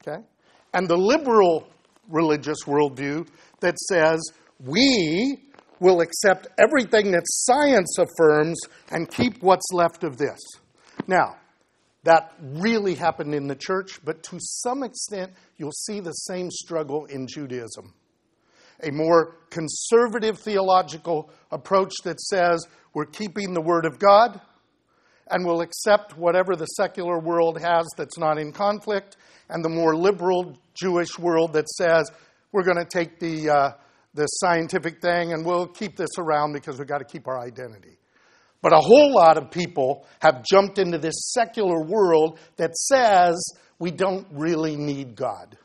Okay? 0.00 0.22
And 0.72 0.88
the 0.88 0.96
liberal 0.96 1.68
religious 2.08 2.64
worldview 2.64 3.28
that 3.60 3.78
says 3.78 4.20
we 4.64 5.38
will 5.80 6.00
accept 6.00 6.48
everything 6.58 7.12
that 7.12 7.24
science 7.26 7.96
affirms 7.98 8.58
and 8.90 9.10
keep 9.10 9.42
what's 9.42 9.70
left 9.72 10.02
of 10.02 10.16
this. 10.16 10.38
Now, 11.06 11.36
that 12.04 12.32
really 12.40 12.94
happened 12.94 13.34
in 13.34 13.48
the 13.48 13.54
church, 13.54 14.02
but 14.02 14.22
to 14.24 14.38
some 14.40 14.82
extent, 14.82 15.32
you'll 15.58 15.72
see 15.72 16.00
the 16.00 16.12
same 16.12 16.50
struggle 16.50 17.04
in 17.04 17.26
Judaism. 17.26 17.92
A 18.82 18.90
more 18.92 19.36
conservative 19.50 20.38
theological 20.38 21.30
approach 21.50 21.94
that 22.04 22.20
says 22.20 22.66
we're 22.94 23.06
keeping 23.06 23.54
the 23.54 23.60
Word 23.60 23.84
of 23.84 23.98
God, 23.98 24.40
and 25.30 25.44
will 25.44 25.60
accept 25.60 26.16
whatever 26.16 26.56
the 26.56 26.66
secular 26.66 27.18
world 27.18 27.60
has 27.60 27.86
that's 27.96 28.18
not 28.18 28.38
in 28.38 28.52
conflict, 28.52 29.16
and 29.48 29.64
the 29.64 29.68
more 29.68 29.96
liberal 29.96 30.56
Jewish 30.74 31.18
world 31.18 31.52
that 31.54 31.68
says 31.68 32.10
we're 32.52 32.62
going 32.62 32.78
to 32.78 32.84
take 32.84 33.18
the, 33.18 33.50
uh, 33.50 33.70
the 34.14 34.26
scientific 34.26 35.00
thing 35.00 35.32
and 35.32 35.44
we'll 35.44 35.66
keep 35.66 35.96
this 35.96 36.10
around 36.18 36.52
because 36.52 36.78
we've 36.78 36.88
got 36.88 36.98
to 36.98 37.04
keep 37.04 37.28
our 37.28 37.38
identity. 37.38 37.98
But 38.60 38.72
a 38.72 38.80
whole 38.80 39.14
lot 39.14 39.38
of 39.38 39.50
people 39.50 40.06
have 40.20 40.44
jumped 40.44 40.78
into 40.78 40.98
this 40.98 41.32
secular 41.32 41.80
world 41.80 42.38
that 42.56 42.74
says 42.76 43.36
we 43.78 43.90
don't 43.90 44.26
really 44.32 44.76
need 44.76 45.14
God. 45.14 45.56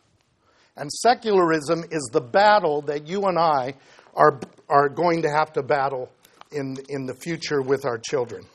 And 0.75 0.91
secularism 0.91 1.83
is 1.91 2.09
the 2.11 2.21
battle 2.21 2.81
that 2.83 3.07
you 3.07 3.25
and 3.25 3.37
I 3.37 3.75
are, 4.15 4.39
are 4.69 4.89
going 4.89 5.21
to 5.21 5.29
have 5.29 5.53
to 5.53 5.63
battle 5.63 6.11
in, 6.51 6.77
in 6.89 7.05
the 7.05 7.13
future 7.15 7.61
with 7.61 7.85
our 7.85 7.97
children. 7.97 8.45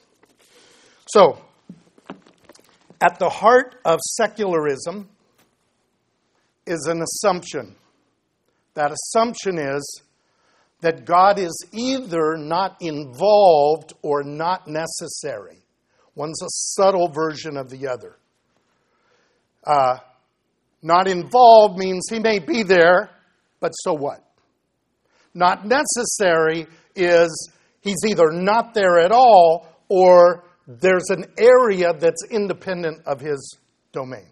So, 1.06 1.38
at 3.00 3.18
the 3.18 3.28
heart 3.28 3.76
of 3.84 4.00
secularism 4.00 5.08
is 6.66 6.86
an 6.86 7.02
assumption. 7.02 7.76
That 8.74 8.92
assumption 8.92 9.58
is 9.58 10.02
that 10.80 11.04
God 11.04 11.38
is 11.38 11.66
either 11.72 12.36
not 12.36 12.76
involved 12.80 13.92
or 14.02 14.22
not 14.22 14.68
necessary. 14.68 15.58
One's 16.14 16.42
a 16.42 16.48
subtle 16.48 17.08
version 17.08 17.56
of 17.56 17.70
the 17.70 17.88
other. 17.88 18.16
Uh, 19.64 19.98
not 20.82 21.08
involved 21.08 21.78
means 21.78 22.08
he 22.10 22.18
may 22.18 22.38
be 22.38 22.62
there, 22.62 23.10
but 23.60 23.70
so 23.70 23.92
what? 23.92 24.24
Not 25.34 25.66
necessary 25.66 26.66
is 26.94 27.50
he's 27.80 28.04
either 28.06 28.30
not 28.30 28.74
there 28.74 28.98
at 28.98 29.12
all 29.12 29.68
or 29.88 30.44
there's 30.66 31.08
an 31.10 31.24
area 31.38 31.92
that's 31.94 32.24
independent 32.30 33.06
of 33.06 33.20
his 33.20 33.58
domain. 33.92 34.30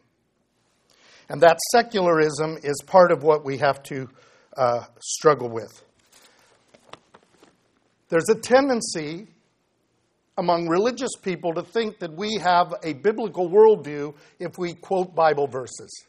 And 1.29 1.41
that 1.41 1.59
secularism 1.73 2.59
is 2.63 2.81
part 2.87 3.11
of 3.11 3.23
what 3.23 3.45
we 3.45 3.59
have 3.59 3.83
to 3.85 4.09
uh, 4.57 4.85
struggle 5.01 5.49
with. 5.49 5.83
There's 8.09 8.29
a 8.29 8.39
tendency 8.39 9.27
among 10.39 10.69
religious 10.69 11.17
people 11.21 11.55
to 11.55 11.63
think 11.63 11.99
that 11.99 12.13
we 12.13 12.39
have 12.43 12.75
a 12.85 12.93
biblical 12.93 13.49
worldview 13.49 14.15
if 14.39 14.59
we 14.59 14.75
quote 14.75 15.15
Bible 15.15 15.49
verses. 15.49 16.05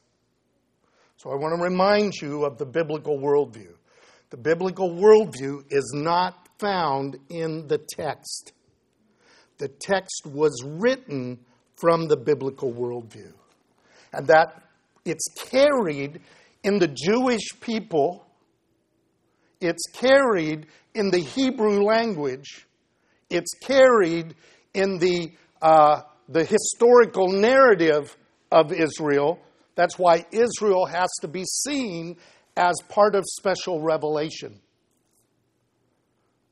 So 1.18 1.32
I 1.32 1.36
want 1.36 1.58
to 1.58 1.64
remind 1.64 2.14
you 2.22 2.46
of 2.46 2.58
the 2.58 2.66
biblical 2.66 3.18
worldview. 3.20 3.74
The 4.30 4.38
biblical 4.38 4.92
worldview 4.92 5.66
is 5.70 5.92
not 5.96 6.48
found 6.60 7.18
in 7.30 7.68
the 7.68 7.78
text 7.78 8.54
the 9.58 9.68
text 9.68 10.26
was 10.26 10.64
written 10.64 11.40
from 11.76 12.08
the 12.08 12.18
biblical 12.18 12.72
worldview. 12.72 13.34
And 14.14 14.28
that 14.28 14.64
it's 15.06 15.28
carried 15.50 16.22
in 16.64 16.80
the 16.80 16.88
Jewish 16.88 17.60
people, 17.62 18.26
it's 19.62 19.84
carried 19.94 20.68
in 20.94 21.12
the 21.12 21.20
Hebrew 21.20 21.84
language, 21.84 22.68
it's 23.30 23.54
carried 23.62 24.36
in 24.74 24.98
the, 25.00 25.32
uh, 25.62 26.02
the 26.30 26.46
historical 26.46 27.30
narrative 27.30 28.16
of 28.52 28.72
Israel. 28.72 29.40
That's 29.78 30.00
why 30.00 30.26
Israel 30.32 30.88
has 30.88 31.08
to 31.22 31.28
be 31.28 31.46
seen 31.46 32.18
as 32.58 32.76
part 32.90 33.14
of 33.14 33.24
special 33.28 33.80
revelation. 33.80 34.60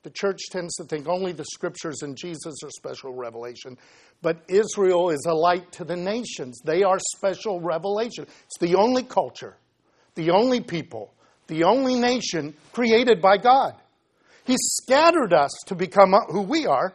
The 0.03 0.11
church 0.11 0.41
tends 0.51 0.75
to 0.75 0.83
think 0.83 1.07
only 1.07 1.31
the 1.31 1.45
scriptures 1.45 2.03
and 2.03 2.15
Jesus 2.15 2.53
are 2.63 2.69
special 2.69 3.15
revelation. 3.15 3.79
But 4.21 4.43
Israel 4.47 5.09
is 5.09 5.25
a 5.27 5.33
light 5.33 5.71
to 5.73 5.83
the 5.83 5.95
nations. 5.95 6.61
They 6.63 6.83
are 6.83 6.99
special 7.17 7.59
revelation. 7.59 8.27
It's 8.45 8.59
the 8.59 8.75
only 8.75 9.01
culture, 9.01 9.57
the 10.13 10.29
only 10.29 10.61
people, 10.61 11.11
the 11.47 11.63
only 11.63 11.95
nation 11.95 12.53
created 12.73 13.23
by 13.23 13.37
God. 13.37 13.73
He 14.43 14.55
scattered 14.59 15.33
us 15.33 15.49
to 15.65 15.73
become 15.73 16.13
who 16.29 16.43
we 16.43 16.67
are, 16.67 16.93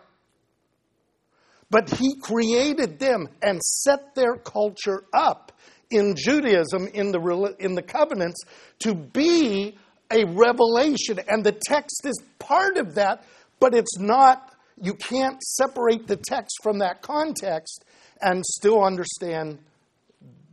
but 1.71 1.91
He 1.91 2.15
created 2.23 3.01
them 3.01 3.27
and 3.43 3.61
set 3.61 4.15
their 4.15 4.37
culture 4.37 5.03
up 5.13 5.51
in 5.91 6.15
Judaism, 6.17 6.87
in 6.89 7.13
the, 7.13 7.55
in 7.59 7.75
the 7.75 7.83
covenants, 7.83 8.43
to 8.81 8.95
be 8.95 9.77
a 10.13 10.25
revelation, 10.25 11.21
and 11.29 11.45
the 11.45 11.53
text 11.53 12.05
is 12.05 12.21
part 12.39 12.77
of 12.77 12.95
that, 12.95 13.25
but 13.61 13.75
it's 13.75 13.99
not, 13.99 14.53
you 14.81 14.95
can't 14.95 15.41
separate 15.43 16.07
the 16.07 16.17
text 16.17 16.59
from 16.63 16.79
that 16.79 17.03
context 17.03 17.85
and 18.21 18.45
still 18.45 18.83
understand 18.83 19.59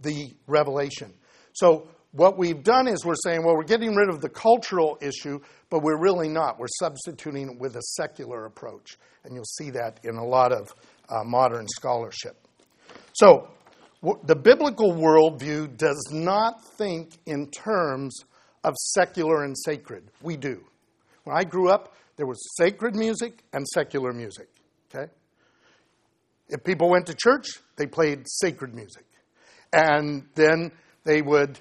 the 0.02 0.32
revelation. 0.48 1.14
So 1.54 1.88
what 2.12 2.38
we've 2.38 2.64
done 2.64 2.88
is 2.88 3.04
we're 3.06 3.16
saying, 3.16 3.44
well, 3.44 3.56
we're 3.56 3.64
getting 3.64 3.96
rid 3.96 4.10
of 4.10 4.22
the 4.22 4.30
cultural 4.30 4.98
issue, 5.02 5.40
but 5.70 5.82
we're 5.82 6.00
really 6.00 6.30
not. 6.30 6.60
We're 6.60 6.68
substituting 6.80 7.52
it 7.52 7.60
with 7.60 7.76
a 7.76 7.82
secular 7.82 8.46
approach. 8.46 8.98
And 9.24 9.34
you'll 9.34 9.44
see 9.46 9.72
that 9.72 10.00
in 10.04 10.16
a 10.16 10.26
lot 10.26 10.52
of 10.52 10.74
uh, 11.10 11.24
modern 11.24 11.68
scholarship. 11.68 12.38
So, 13.14 13.50
the 14.02 14.36
biblical 14.36 14.94
worldview 14.94 15.76
does 15.78 16.10
not 16.12 16.64
think 16.78 17.18
in 17.26 17.50
terms 17.50 18.24
of 18.64 18.76
secular 18.78 19.44
and 19.44 19.56
sacred. 19.58 20.12
We 20.22 20.38
do. 20.38 20.64
When 21.24 21.36
I 21.36 21.44
grew 21.44 21.70
up, 21.70 21.96
there 22.16 22.26
was 22.26 22.40
sacred 22.58 22.96
music 22.96 23.44
and 23.54 23.68
secular 23.68 24.14
music. 24.14 24.48
Okay? 24.94 25.12
If 26.50 26.64
people 26.64 26.90
went 26.90 27.08
to 27.08 27.16
church, 27.16 27.48
they 27.76 27.86
played 27.86 28.26
sacred 28.28 28.74
music. 28.74 29.06
And 29.74 30.28
then 30.36 30.72
they 31.04 31.22
would 31.22 31.60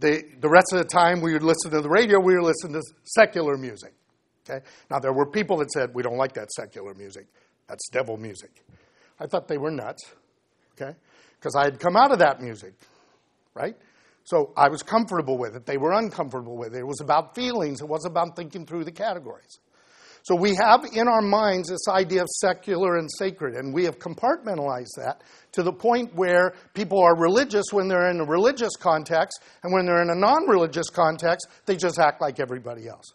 the, 0.00 0.22
the 0.40 0.48
rest 0.48 0.72
of 0.72 0.78
the 0.78 0.84
time 0.84 1.20
we 1.20 1.32
would 1.32 1.42
listen 1.42 1.70
to 1.70 1.80
the 1.80 1.88
radio, 1.88 2.20
we 2.20 2.34
would 2.34 2.44
listen 2.44 2.72
to 2.72 2.82
secular 3.04 3.56
music. 3.56 3.94
Okay? 4.48 4.64
Now, 4.90 4.98
there 4.98 5.12
were 5.12 5.26
people 5.26 5.56
that 5.58 5.70
said, 5.70 5.94
we 5.94 6.02
don't 6.02 6.16
like 6.16 6.34
that 6.34 6.52
secular 6.52 6.94
music. 6.94 7.26
That's 7.68 7.88
devil 7.90 8.16
music. 8.16 8.50
I 9.18 9.26
thought 9.26 9.48
they 9.48 9.58
were 9.58 9.70
nuts, 9.70 10.04
okay? 10.72 10.96
Because 11.38 11.54
I 11.54 11.64
had 11.64 11.78
come 11.78 11.96
out 11.96 12.12
of 12.12 12.18
that 12.20 12.40
music, 12.40 12.74
right? 13.54 13.76
So 14.24 14.52
I 14.56 14.68
was 14.68 14.82
comfortable 14.82 15.38
with 15.38 15.54
it. 15.54 15.66
They 15.66 15.76
were 15.76 15.92
uncomfortable 15.92 16.56
with 16.56 16.74
it. 16.74 16.80
It 16.80 16.86
was 16.86 17.00
about 17.00 17.34
feelings, 17.34 17.80
it 17.80 17.88
wasn't 17.88 18.12
about 18.12 18.36
thinking 18.36 18.66
through 18.66 18.84
the 18.84 18.92
categories. 18.92 19.60
So 20.26 20.34
we 20.34 20.56
have 20.56 20.84
in 20.92 21.06
our 21.06 21.22
minds 21.22 21.68
this 21.68 21.86
idea 21.88 22.22
of 22.22 22.28
secular 22.40 22.96
and 22.96 23.08
sacred, 23.16 23.54
and 23.54 23.72
we 23.72 23.84
have 23.84 24.00
compartmentalized 24.00 24.96
that 24.96 25.22
to 25.52 25.62
the 25.62 25.72
point 25.72 26.12
where 26.16 26.54
people 26.74 27.00
are 27.00 27.16
religious 27.16 27.66
when 27.70 27.86
they're 27.86 28.10
in 28.10 28.18
a 28.18 28.24
religious 28.24 28.74
context, 28.74 29.40
and 29.62 29.72
when 29.72 29.86
they're 29.86 30.02
in 30.02 30.10
a 30.10 30.16
non 30.16 30.48
religious 30.48 30.90
context, 30.90 31.46
they 31.66 31.76
just 31.76 32.00
act 32.00 32.20
like 32.20 32.40
everybody 32.40 32.88
else. 32.88 33.14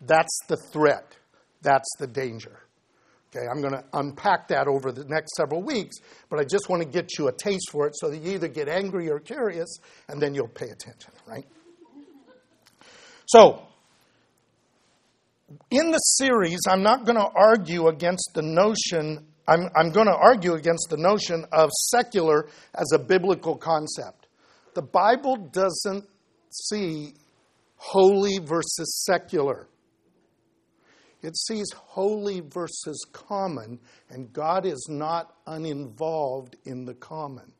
That's 0.00 0.38
the 0.46 0.56
threat. 0.56 1.16
That's 1.62 1.88
the 1.98 2.06
danger. 2.06 2.60
Okay, 3.34 3.46
I'm 3.48 3.60
going 3.60 3.72
to 3.72 3.84
unpack 3.94 4.48
that 4.48 4.68
over 4.68 4.92
the 4.92 5.04
next 5.04 5.34
several 5.34 5.62
weeks, 5.62 5.96
but 6.30 6.38
I 6.38 6.44
just 6.44 6.68
want 6.68 6.82
to 6.82 6.88
get 6.88 7.18
you 7.18 7.28
a 7.28 7.32
taste 7.32 7.70
for 7.70 7.86
it 7.86 7.94
so 7.96 8.08
that 8.10 8.18
you 8.18 8.32
either 8.32 8.48
get 8.48 8.68
angry 8.68 9.10
or 9.10 9.18
curious, 9.18 9.78
and 10.08 10.20
then 10.20 10.34
you'll 10.34 10.46
pay 10.46 10.68
attention, 10.68 11.12
right? 11.26 11.44
So, 13.26 13.66
in 15.70 15.90
the 15.90 15.98
series, 15.98 16.60
I'm 16.68 16.82
not 16.82 17.04
going 17.04 17.16
to 17.16 17.28
argue 17.34 17.88
against 17.88 18.30
the 18.34 18.42
notion, 18.42 19.26
I'm, 19.48 19.68
I'm 19.74 19.90
going 19.90 20.06
to 20.06 20.16
argue 20.16 20.54
against 20.54 20.88
the 20.90 20.96
notion 20.96 21.44
of 21.50 21.70
secular 21.90 22.46
as 22.74 22.92
a 22.94 22.98
biblical 22.98 23.56
concept. 23.56 24.28
The 24.74 24.82
Bible 24.82 25.36
doesn't 25.36 26.04
see 26.50 27.14
holy 27.76 28.38
versus 28.38 29.04
secular. 29.06 29.66
It 31.24 31.38
sees 31.38 31.72
holy 31.74 32.40
versus 32.40 33.02
common, 33.12 33.80
and 34.10 34.30
God 34.30 34.66
is 34.66 34.88
not 34.90 35.34
uninvolved 35.46 36.56
in 36.66 36.84
the 36.84 36.92
common. 36.92 37.50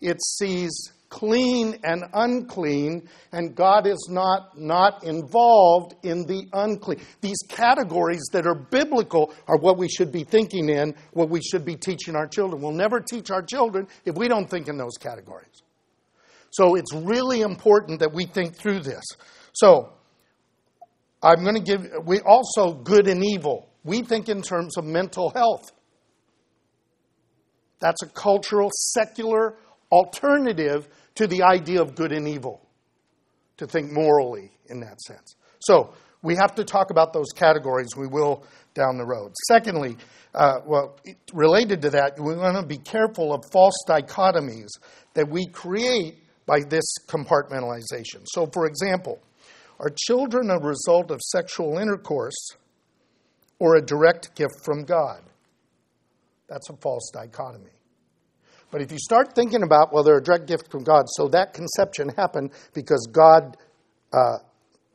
It 0.00 0.22
sees 0.22 0.70
clean 1.08 1.80
and 1.82 2.04
unclean, 2.14 3.08
and 3.32 3.56
God 3.56 3.84
is 3.84 4.06
not, 4.08 4.56
not 4.56 5.02
involved 5.02 5.96
in 6.04 6.24
the 6.24 6.46
unclean. 6.52 7.00
These 7.20 7.42
categories 7.48 8.22
that 8.32 8.46
are 8.46 8.54
biblical 8.54 9.34
are 9.48 9.58
what 9.58 9.76
we 9.76 9.88
should 9.88 10.12
be 10.12 10.22
thinking 10.22 10.68
in, 10.68 10.94
what 11.12 11.30
we 11.30 11.42
should 11.42 11.64
be 11.64 11.74
teaching 11.74 12.14
our 12.14 12.28
children. 12.28 12.62
We'll 12.62 12.70
never 12.70 13.00
teach 13.00 13.32
our 13.32 13.42
children 13.42 13.88
if 14.04 14.14
we 14.14 14.28
don't 14.28 14.48
think 14.48 14.68
in 14.68 14.78
those 14.78 14.96
categories. 14.98 15.64
So 16.50 16.76
it's 16.76 16.94
really 16.94 17.40
important 17.40 17.98
that 17.98 18.12
we 18.12 18.24
think 18.24 18.54
through 18.54 18.80
this. 18.80 19.04
So 19.52 19.94
I'm 21.22 21.42
going 21.42 21.56
to 21.56 21.62
give, 21.62 21.86
we 22.04 22.20
also 22.20 22.72
good 22.72 23.06
and 23.06 23.24
evil. 23.24 23.68
We 23.84 24.02
think 24.02 24.28
in 24.28 24.42
terms 24.42 24.76
of 24.76 24.84
mental 24.84 25.30
health. 25.30 25.70
That's 27.80 28.02
a 28.02 28.08
cultural, 28.08 28.70
secular 28.72 29.56
alternative 29.90 30.88
to 31.16 31.26
the 31.26 31.42
idea 31.42 31.80
of 31.80 31.94
good 31.94 32.12
and 32.12 32.28
evil, 32.28 32.60
to 33.56 33.66
think 33.66 33.90
morally 33.90 34.50
in 34.66 34.80
that 34.80 35.00
sense. 35.00 35.34
So, 35.60 35.94
we 36.22 36.36
have 36.36 36.54
to 36.56 36.64
talk 36.64 36.90
about 36.90 37.12
those 37.12 37.32
categories. 37.34 37.96
We 37.96 38.06
will 38.06 38.44
down 38.74 38.98
the 38.98 39.06
road. 39.06 39.32
Secondly, 39.48 39.96
uh, 40.34 40.60
well, 40.66 40.98
related 41.32 41.82
to 41.82 41.90
that, 41.90 42.18
we 42.20 42.36
want 42.36 42.56
to 42.56 42.66
be 42.66 42.78
careful 42.78 43.32
of 43.32 43.44
false 43.50 43.74
dichotomies 43.88 44.68
that 45.14 45.28
we 45.28 45.46
create 45.46 46.18
by 46.46 46.60
this 46.68 46.84
compartmentalization. 47.06 48.24
So, 48.26 48.46
for 48.52 48.66
example, 48.66 49.20
are 49.80 49.90
children 49.96 50.50
a 50.50 50.58
result 50.58 51.10
of 51.10 51.20
sexual 51.22 51.78
intercourse 51.78 52.36
or 53.58 53.76
a 53.76 53.82
direct 53.82 54.36
gift 54.36 54.62
from 54.62 54.84
God? 54.84 55.22
That's 56.48 56.68
a 56.68 56.76
false 56.76 57.10
dichotomy. 57.12 57.70
But 58.70 58.82
if 58.82 58.92
you 58.92 58.98
start 58.98 59.34
thinking 59.34 59.62
about, 59.62 59.92
well, 59.92 60.04
they're 60.04 60.18
a 60.18 60.22
direct 60.22 60.46
gift 60.46 60.70
from 60.70 60.84
God, 60.84 61.04
so 61.08 61.28
that 61.28 61.54
conception 61.54 62.10
happened 62.10 62.50
because 62.74 63.08
God 63.10 63.56
uh, 64.12 64.38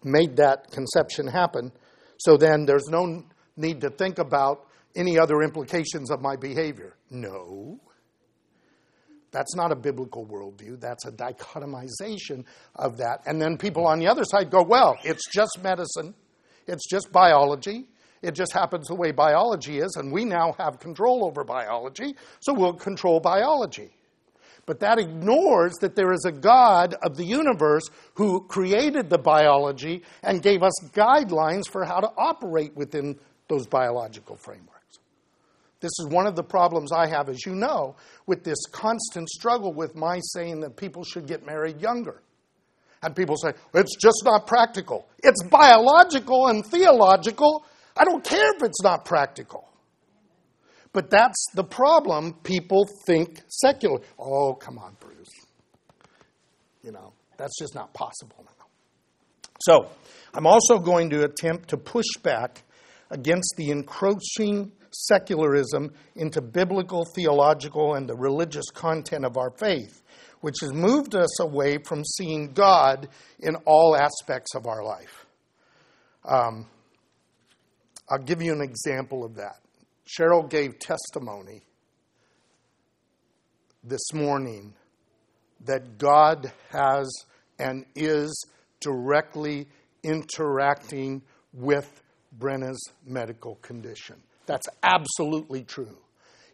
made 0.03 0.37
that 0.37 0.71
conception 0.71 1.27
happen, 1.27 1.71
so 2.17 2.37
then 2.37 2.65
there's 2.65 2.87
no 2.87 3.23
need 3.57 3.81
to 3.81 3.89
think 3.89 4.19
about 4.19 4.67
any 4.95 5.17
other 5.17 5.41
implications 5.41 6.11
of 6.11 6.21
my 6.21 6.35
behavior. 6.35 6.95
No. 7.09 7.79
That's 9.35 9.53
not 9.53 9.73
a 9.73 9.75
biblical 9.75 10.25
worldview. 10.25 10.79
That's 10.79 11.05
a 11.05 11.11
dichotomization 11.11 12.45
of 12.73 12.95
that. 12.99 13.19
And 13.25 13.41
then 13.41 13.57
people 13.57 13.85
on 13.85 13.99
the 13.99 14.07
other 14.07 14.23
side 14.23 14.49
go, 14.49 14.63
well, 14.63 14.97
it's 15.03 15.29
just 15.29 15.61
medicine, 15.61 16.15
it's 16.67 16.89
just 16.89 17.11
biology, 17.11 17.83
it 18.21 18.31
just 18.31 18.53
happens 18.53 18.87
the 18.87 18.95
way 18.95 19.11
biology 19.11 19.79
is, 19.79 19.97
and 19.97 20.13
we 20.13 20.23
now 20.23 20.55
have 20.57 20.79
control 20.79 21.25
over 21.25 21.43
biology, 21.43 22.15
so 22.39 22.53
we'll 22.53 22.75
control 22.75 23.19
biology. 23.19 23.89
But 24.65 24.79
that 24.79 24.99
ignores 24.99 25.73
that 25.81 25.97
there 25.97 26.13
is 26.13 26.23
a 26.23 26.31
God 26.31 26.95
of 27.03 27.17
the 27.17 27.25
universe 27.25 27.89
who 28.13 28.47
created 28.47 29.09
the 29.09 29.17
biology 29.17 30.03
and 30.23 30.41
gave 30.41 30.63
us 30.63 30.73
guidelines 30.93 31.67
for 31.69 31.83
how 31.83 31.99
to 31.99 32.09
operate 32.17 32.73
within 32.73 33.19
those 33.49 33.67
biological 33.67 34.37
frameworks. 34.37 34.74
This 35.85 35.99
is 35.99 36.07
one 36.07 36.25
of 36.25 36.35
the 36.35 36.43
problems 36.43 36.91
I 36.91 37.05
have, 37.05 37.29
as 37.29 37.45
you 37.45 37.53
know, 37.53 37.95
with 38.25 38.43
this 38.43 38.57
constant 38.71 39.29
struggle 39.29 39.71
with 39.71 39.95
my 39.95 40.19
saying 40.19 40.61
that 40.61 40.77
people 40.77 41.03
should 41.03 41.27
get 41.27 41.45
married 41.45 41.79
younger. 41.79 42.23
And 43.03 43.15
people 43.15 43.37
say, 43.37 43.53
it's 43.75 43.95
just 43.95 44.23
not 44.25 44.47
practical. 44.47 45.07
It's 45.21 45.43
biological 45.43 46.47
and 46.47 46.65
theological, 46.65 47.63
I 47.95 48.03
don't 48.03 48.23
care 48.23 48.55
if 48.55 48.63
it's 48.63 48.81
not 48.81 49.05
practical. 49.05 49.69
But 50.91 51.11
that's 51.11 51.45
the 51.53 51.63
problem. 51.63 52.33
People 52.41 52.89
think 53.05 53.43
secular. 53.47 53.99
Oh, 54.17 54.55
come 54.55 54.79
on, 54.79 54.97
Bruce. 54.99 55.29
You 56.81 56.93
know, 56.93 57.13
that's 57.37 57.59
just 57.59 57.75
not 57.75 57.93
possible 57.93 58.43
now. 58.43 58.65
So, 59.61 59.89
I'm 60.33 60.47
also 60.47 60.79
going 60.79 61.11
to 61.11 61.25
attempt 61.25 61.69
to 61.69 61.77
push 61.77 62.07
back 62.23 62.63
against 63.11 63.53
the 63.55 63.69
encroaching 63.69 64.71
secularism 65.07 65.93
into 66.15 66.41
biblical, 66.41 67.05
theological, 67.15 67.95
and 67.95 68.07
the 68.07 68.15
religious 68.15 68.69
content 68.71 69.25
of 69.25 69.37
our 69.37 69.51
faith, 69.51 70.01
which 70.41 70.55
has 70.61 70.73
moved 70.73 71.15
us 71.15 71.39
away 71.39 71.77
from 71.77 72.03
seeing 72.03 72.53
God 72.53 73.09
in 73.39 73.55
all 73.65 73.95
aspects 73.95 74.55
of 74.55 74.67
our 74.67 74.83
life. 74.83 75.25
Um, 76.23 76.67
I'll 78.09 78.23
give 78.23 78.41
you 78.41 78.53
an 78.53 78.61
example 78.61 79.23
of 79.23 79.35
that. 79.35 79.59
Cheryl 80.07 80.47
gave 80.47 80.79
testimony 80.79 81.63
this 83.83 84.13
morning 84.13 84.73
that 85.65 85.97
God 85.97 86.51
has 86.71 87.11
and 87.57 87.85
is 87.95 88.45
directly 88.79 89.67
interacting 90.03 91.23
with 91.53 92.03
Brenna's 92.37 92.81
medical 93.05 93.55
condition. 93.55 94.21
That's 94.45 94.67
absolutely 94.83 95.63
true. 95.63 95.97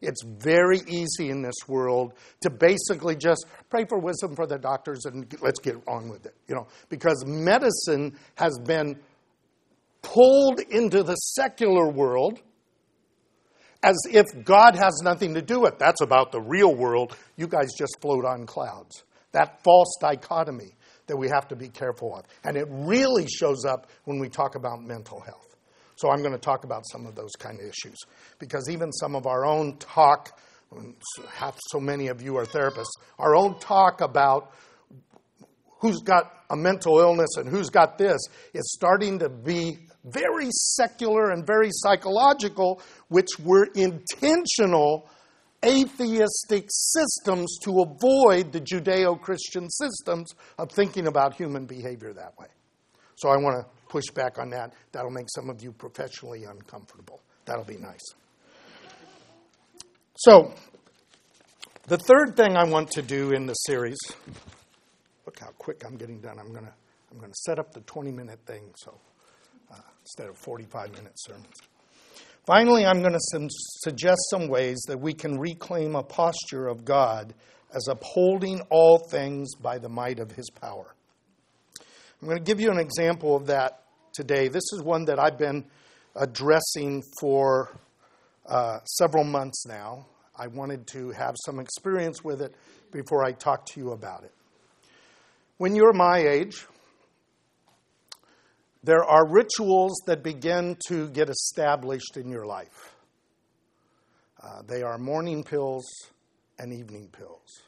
It's 0.01 0.23
very 0.23 0.79
easy 0.87 1.29
in 1.29 1.43
this 1.43 1.67
world 1.67 2.13
to 2.41 2.49
basically 2.49 3.15
just 3.15 3.45
pray 3.69 3.85
for 3.87 3.99
wisdom 3.99 4.35
for 4.35 4.47
the 4.47 4.57
doctors 4.57 5.05
and 5.05 5.31
let's 5.41 5.59
get 5.59 5.75
on 5.87 6.09
with 6.09 6.25
it, 6.25 6.35
you 6.47 6.55
know, 6.55 6.67
because 6.89 7.23
medicine 7.25 8.17
has 8.35 8.57
been 8.65 8.99
pulled 10.01 10.59
into 10.59 11.03
the 11.03 11.13
secular 11.15 11.87
world 11.87 12.39
as 13.83 13.97
if 14.09 14.25
God 14.43 14.75
has 14.75 15.01
nothing 15.03 15.35
to 15.35 15.41
do 15.41 15.61
with 15.61 15.73
it. 15.73 15.79
That's 15.79 16.01
about 16.01 16.31
the 16.31 16.41
real 16.41 16.73
world. 16.73 17.15
You 17.35 17.47
guys 17.47 17.71
just 17.77 17.99
float 18.01 18.25
on 18.25 18.45
clouds. 18.45 19.03
That 19.31 19.63
false 19.63 19.97
dichotomy 20.01 20.75
that 21.07 21.17
we 21.17 21.29
have 21.29 21.47
to 21.49 21.55
be 21.55 21.69
careful 21.69 22.15
of. 22.15 22.25
And 22.43 22.57
it 22.57 22.67
really 22.69 23.27
shows 23.27 23.65
up 23.65 23.89
when 24.05 24.19
we 24.19 24.29
talk 24.29 24.55
about 24.55 24.81
mental 24.81 25.19
health. 25.19 25.50
So 26.01 26.09
I'm 26.09 26.21
going 26.21 26.31
to 26.31 26.39
talk 26.39 26.63
about 26.63 26.89
some 26.89 27.05
of 27.05 27.13
those 27.13 27.33
kind 27.37 27.59
of 27.59 27.65
issues 27.67 27.99
because 28.39 28.71
even 28.71 28.91
some 28.91 29.15
of 29.15 29.27
our 29.27 29.45
own 29.45 29.77
talk, 29.77 30.35
half 31.29 31.59
so 31.67 31.79
many 31.79 32.07
of 32.07 32.23
you 32.23 32.37
are 32.37 32.45
therapists, 32.45 32.89
our 33.19 33.35
own 33.35 33.59
talk 33.59 34.01
about 34.01 34.51
who's 35.79 35.99
got 35.99 36.33
a 36.49 36.55
mental 36.55 36.97
illness 36.97 37.37
and 37.37 37.47
who's 37.47 37.69
got 37.69 37.99
this. 37.99 38.19
is 38.55 38.73
starting 38.73 39.19
to 39.19 39.29
be 39.29 39.77
very 40.03 40.49
secular 40.49 41.29
and 41.29 41.45
very 41.45 41.69
psychological, 41.71 42.81
which 43.09 43.29
were 43.39 43.67
intentional 43.75 45.07
atheistic 45.63 46.65
systems 46.69 47.59
to 47.63 47.81
avoid 47.81 48.51
the 48.51 48.59
Judeo 48.59 49.21
Christian 49.21 49.69
systems 49.69 50.33
of 50.57 50.71
thinking 50.71 51.05
about 51.05 51.35
human 51.35 51.67
behavior 51.67 52.11
that 52.13 52.39
way. 52.39 52.47
So 53.15 53.29
I 53.29 53.37
want 53.37 53.63
to 53.63 53.65
push 53.89 54.05
back 54.13 54.39
on 54.39 54.49
that. 54.51 54.73
That'll 54.91 55.11
make 55.11 55.27
some 55.35 55.49
of 55.49 55.61
you 55.61 55.71
professionally 55.71 56.45
uncomfortable. 56.45 57.19
That'll 57.45 57.65
be 57.65 57.77
nice. 57.77 58.13
So, 60.15 60.53
the 61.87 61.97
third 61.97 62.37
thing 62.37 62.55
I 62.55 62.63
want 62.63 62.91
to 62.91 63.01
do 63.01 63.31
in 63.31 63.47
the 63.47 63.53
series, 63.53 63.97
look 65.25 65.39
how 65.39 65.49
quick 65.57 65.83
I'm 65.85 65.97
getting 65.97 66.19
done. 66.19 66.37
I'm 66.39 66.51
going 66.51 66.65
to 66.65 66.73
I'm 67.11 67.17
going 67.17 67.31
to 67.31 67.37
set 67.45 67.59
up 67.59 67.73
the 67.73 67.81
20 67.81 68.11
minute 68.11 68.39
thing 68.45 68.63
so 68.75 68.97
uh, 69.71 69.75
instead 70.01 70.29
of 70.29 70.37
45 70.37 70.91
minute 70.93 71.13
sermons. 71.15 71.55
Finally, 72.45 72.85
I'm 72.85 73.01
going 73.01 73.13
to 73.13 73.19
some, 73.31 73.47
suggest 73.49 74.19
some 74.29 74.47
ways 74.47 74.81
that 74.87 74.99
we 74.99 75.13
can 75.13 75.37
reclaim 75.37 75.95
a 75.95 76.03
posture 76.03 76.67
of 76.67 76.85
God 76.85 77.33
as 77.73 77.87
upholding 77.89 78.61
all 78.69 78.97
things 78.97 79.55
by 79.55 79.77
the 79.77 79.89
might 79.89 80.19
of 80.19 80.31
his 80.31 80.49
power. 80.49 80.95
I'm 82.21 82.27
going 82.27 82.37
to 82.37 82.43
give 82.43 82.61
you 82.61 82.69
an 82.69 82.77
example 82.77 83.35
of 83.35 83.47
that 83.47 83.81
today. 84.13 84.47
This 84.47 84.61
is 84.73 84.83
one 84.83 85.05
that 85.05 85.17
I've 85.17 85.39
been 85.39 85.65
addressing 86.15 87.01
for 87.19 87.75
uh, 88.45 88.77
several 88.83 89.23
months 89.23 89.65
now. 89.65 90.05
I 90.37 90.45
wanted 90.45 90.85
to 90.87 91.09
have 91.11 91.35
some 91.45 91.59
experience 91.59 92.23
with 92.23 92.43
it 92.43 92.53
before 92.91 93.23
I 93.23 93.31
talk 93.31 93.65
to 93.71 93.79
you 93.79 93.93
about 93.93 94.23
it. 94.23 94.33
When 95.57 95.75
you're 95.75 95.93
my 95.93 96.19
age, 96.19 96.67
there 98.83 99.03
are 99.03 99.27
rituals 99.27 99.99
that 100.05 100.21
begin 100.21 100.77
to 100.89 101.09
get 101.09 101.27
established 101.27 102.17
in 102.17 102.29
your 102.29 102.45
life. 102.45 102.93
Uh, 104.43 104.61
they 104.67 104.83
are 104.83 104.99
morning 104.99 105.43
pills 105.43 105.87
and 106.59 106.71
evening 106.71 107.09
pills. 107.11 107.63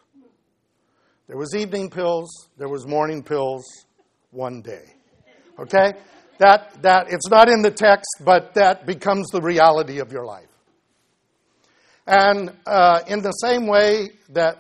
There 1.25 1.37
was 1.37 1.55
evening 1.55 1.89
pills, 1.89 2.49
there 2.59 2.69
was 2.69 2.85
morning 2.85 3.23
pills 3.23 3.65
one 4.33 4.61
day. 4.61 4.85
Okay? 5.59 5.93
That, 6.39 6.81
that 6.81 7.07
it's 7.09 7.29
not 7.29 7.47
in 7.47 7.61
the 7.61 7.71
text, 7.71 8.09
but 8.25 8.55
that 8.55 8.85
becomes 8.85 9.29
the 9.29 9.41
reality 9.41 9.99
of 9.99 10.11
your 10.11 10.25
life. 10.25 10.47
And 12.05 12.51
uh, 12.65 13.01
in 13.07 13.21
the 13.21 13.31
same 13.31 13.67
way 13.67 14.09
that 14.29 14.57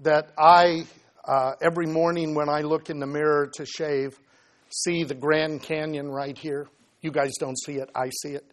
that 0.00 0.32
I 0.38 0.86
uh, 1.24 1.52
every 1.60 1.86
morning 1.86 2.34
when 2.34 2.48
I 2.48 2.60
look 2.60 2.90
in 2.90 3.00
the 3.00 3.06
mirror 3.06 3.50
to 3.54 3.66
shave, 3.66 4.18
see 4.70 5.04
the 5.04 5.14
Grand 5.14 5.62
Canyon 5.62 6.08
right 6.08 6.36
here. 6.36 6.68
You 7.02 7.10
guys 7.10 7.32
don't 7.38 7.58
see 7.58 7.74
it, 7.74 7.90
I 7.94 8.10
see 8.22 8.30
it. 8.30 8.44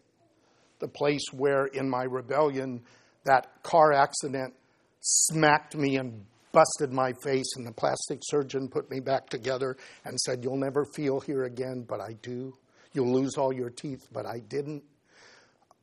The 0.80 0.88
place 0.88 1.24
where, 1.32 1.66
in 1.66 1.90
my 1.90 2.04
rebellion, 2.04 2.82
that 3.26 3.48
car 3.64 3.94
accident 3.94 4.54
smacked 5.00 5.76
me 5.76 5.98
and 5.98 6.26
busted 6.54 6.94
my 6.94 7.12
face, 7.22 7.58
and 7.58 7.68
the 7.68 7.74
plastic 7.74 8.20
surgeon 8.24 8.70
put 8.70 8.90
me 8.90 9.02
back 9.02 9.28
together 9.28 9.76
and 10.06 10.18
said, 10.20 10.44
You'll 10.44 10.58
never 10.58 10.86
feel 10.96 11.20
here 11.20 11.44
again, 11.44 11.86
but 11.88 12.00
I 12.00 12.14
do. 12.22 12.54
You'll 12.94 13.12
lose 13.12 13.38
all 13.38 13.52
your 13.52 13.70
teeth, 13.70 14.08
but 14.14 14.26
I 14.26 14.40
didn't. 14.40 14.84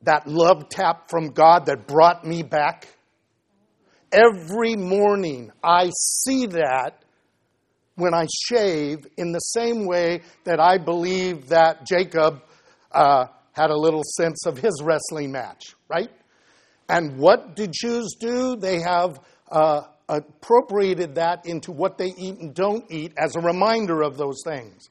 That 0.02 0.26
love 0.26 0.70
tap 0.70 1.11
from 1.11 1.33
God 1.33 1.66
that 1.66 1.87
brought 1.87 2.24
me 2.24 2.42
back. 2.42 2.88
Every 4.11 4.76
morning 4.76 5.52
I 5.62 5.90
see 5.94 6.46
that 6.46 7.04
when 7.96 8.14
I 8.14 8.26
shave 8.48 9.06
in 9.18 9.33
the 9.33 9.40
same 9.40 9.87
way 9.87 10.22
that 10.44 10.59
I 10.59 10.78
believe 10.78 11.48
that 11.48 11.87
Jacob 11.87 12.42
uh, 12.92 13.26
had 13.52 13.70
a 13.70 13.76
little 13.76 14.02
sense 14.02 14.46
of 14.46 14.59
his 14.59 14.80
wrestling 14.83 15.33
match, 15.33 15.74
right? 15.88 16.11
And 16.88 17.18
what 17.18 17.54
do 17.54 17.68
Jews 17.68 18.16
do? 18.18 18.56
They 18.56 18.80
have 18.80 19.20
uh, 19.50 19.83
appropriated 20.11 21.14
that 21.14 21.46
into 21.46 21.70
what 21.70 21.96
they 21.96 22.12
eat 22.18 22.38
and 22.38 22.53
don't 22.53 22.85
eat 22.90 23.12
as 23.16 23.37
a 23.37 23.40
reminder 23.40 24.03
of 24.03 24.16
those 24.16 24.42
things, 24.44 24.90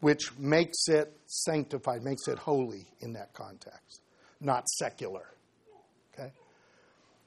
which 0.00 0.36
makes 0.38 0.88
it 0.88 1.16
sanctified, 1.26 2.02
makes 2.04 2.28
it 2.28 2.38
holy 2.38 2.86
in 3.00 3.14
that 3.14 3.32
context, 3.32 4.02
not 4.40 4.68
secular. 4.68 5.26
Okay? 6.12 6.30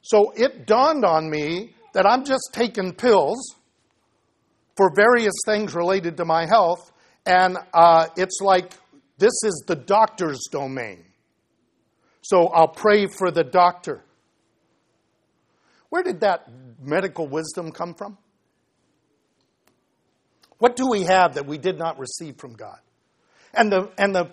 So 0.02 0.32
it 0.36 0.67
dawned 0.67 1.04
on 1.04 1.30
me 1.30 1.74
that 1.93 2.06
I'm 2.06 2.24
just 2.24 2.52
taking 2.54 2.93
pills 2.93 3.56
for 4.78 4.91
various 4.95 5.34
things 5.45 5.74
related 5.74 6.17
to 6.17 6.26
my 6.26 6.45
health, 6.45 6.91
and 7.26 7.58
uh, 7.74 8.08
it's 8.15 8.39
like 8.41 8.74
this 9.17 9.34
is 9.43 9.63
the 9.65 9.76
doctor's 9.76 10.41
domain. 10.52 11.04
So 12.21 12.48
I'll 12.48 12.67
pray 12.67 13.08
for 13.08 13.32
the 13.32 13.43
doctor. 13.43 14.04
Where 15.89 16.04
did 16.04 16.21
that 16.21 16.48
medical 16.82 17.28
wisdom 17.28 17.71
come 17.71 17.93
from? 17.93 18.17
What 20.58 20.76
do 20.76 20.88
we 20.89 21.04
have 21.04 21.36
that 21.36 21.45
we 21.45 21.58
did 21.58 21.78
not 21.78 22.00
receive 22.00 22.38
from 22.38 22.54
God? 22.54 22.80
And 23.54 23.71
the, 23.71 23.91
and 23.98 24.15
the 24.15 24.32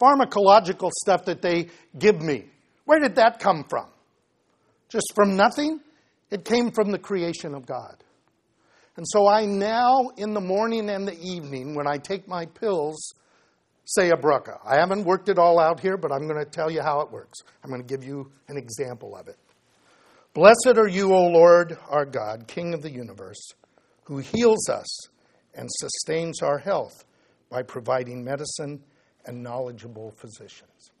pharmacological 0.00 0.90
stuff 0.92 1.24
that 1.26 1.42
they 1.42 1.68
give 1.98 2.20
me, 2.20 2.46
where 2.84 2.98
did 2.98 3.16
that 3.16 3.38
come 3.38 3.64
from? 3.68 3.86
Just 4.88 5.12
from 5.14 5.36
nothing? 5.36 5.80
It 6.30 6.44
came 6.44 6.70
from 6.70 6.90
the 6.90 6.98
creation 6.98 7.54
of 7.54 7.66
God. 7.66 7.96
And 8.96 9.06
so 9.08 9.28
I 9.28 9.46
now, 9.46 10.10
in 10.16 10.34
the 10.34 10.40
morning 10.40 10.90
and 10.90 11.06
the 11.06 11.18
evening, 11.20 11.74
when 11.74 11.86
I 11.86 11.98
take 11.98 12.26
my 12.26 12.46
pills, 12.46 13.14
say 13.84 14.10
a 14.10 14.16
bracha. 14.16 14.58
I 14.66 14.76
haven't 14.76 15.04
worked 15.04 15.28
it 15.28 15.38
all 15.38 15.58
out 15.58 15.80
here, 15.80 15.96
but 15.96 16.12
I'm 16.12 16.26
going 16.26 16.44
to 16.44 16.50
tell 16.50 16.70
you 16.70 16.82
how 16.82 17.00
it 17.00 17.10
works. 17.10 17.38
I'm 17.62 17.70
going 17.70 17.82
to 17.82 17.86
give 17.86 18.04
you 18.04 18.30
an 18.48 18.56
example 18.56 19.16
of 19.16 19.28
it. 19.28 19.36
Blessed 20.38 20.78
are 20.78 20.86
you, 20.86 21.12
O 21.12 21.26
Lord, 21.26 21.76
our 21.88 22.04
God, 22.04 22.46
King 22.46 22.72
of 22.72 22.80
the 22.80 22.92
universe, 22.92 23.54
who 24.04 24.18
heals 24.18 24.68
us 24.68 25.08
and 25.52 25.68
sustains 25.68 26.42
our 26.42 26.58
health 26.58 27.04
by 27.50 27.64
providing 27.64 28.22
medicine 28.22 28.80
and 29.26 29.42
knowledgeable 29.42 30.12
physicians. 30.12 30.92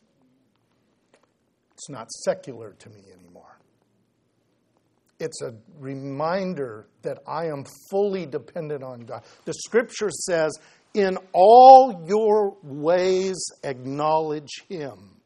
It's 1.72 1.88
not 1.88 2.10
secular 2.10 2.72
to 2.80 2.90
me 2.90 3.04
anymore 3.16 3.58
it's 5.20 5.42
a 5.42 5.52
reminder 5.78 6.86
that 7.02 7.18
I 7.26 7.46
am 7.46 7.64
fully 7.90 8.24
dependent 8.26 8.84
on 8.84 9.00
God. 9.00 9.24
The 9.44 9.52
scripture 9.52 10.10
says, 10.10 10.56
In 10.94 11.18
all 11.32 12.04
your 12.06 12.56
ways 12.62 13.36
acknowledge 13.64 14.62
Him, 14.68 15.16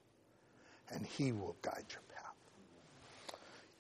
and 0.91 1.07
He 1.07 1.33
will 1.33 1.57
guide 1.61 1.85
path. 1.89 2.02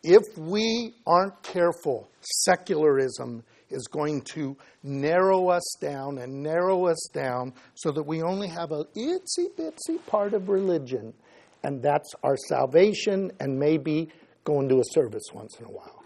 If 0.02 0.36
we 0.36 0.94
aren't 1.06 1.42
careful, 1.42 2.10
secularism 2.44 3.44
is 3.70 3.86
going 3.86 4.22
to 4.22 4.56
narrow 4.82 5.48
us 5.48 5.76
down 5.80 6.18
and 6.18 6.42
narrow 6.42 6.86
us 6.86 7.08
down 7.12 7.54
so 7.74 7.90
that 7.92 8.02
we 8.02 8.22
only 8.22 8.48
have 8.48 8.72
a 8.72 8.84
itsy 8.96 9.48
bitsy 9.56 10.04
part 10.06 10.34
of 10.34 10.48
religion, 10.48 11.14
and 11.62 11.82
that's 11.82 12.12
our 12.22 12.36
salvation 12.48 13.30
and 13.40 13.58
maybe 13.58 14.08
going 14.44 14.68
to 14.68 14.80
a 14.80 14.84
service 14.90 15.24
once 15.32 15.56
in 15.58 15.66
a 15.66 15.70
while. 15.70 16.02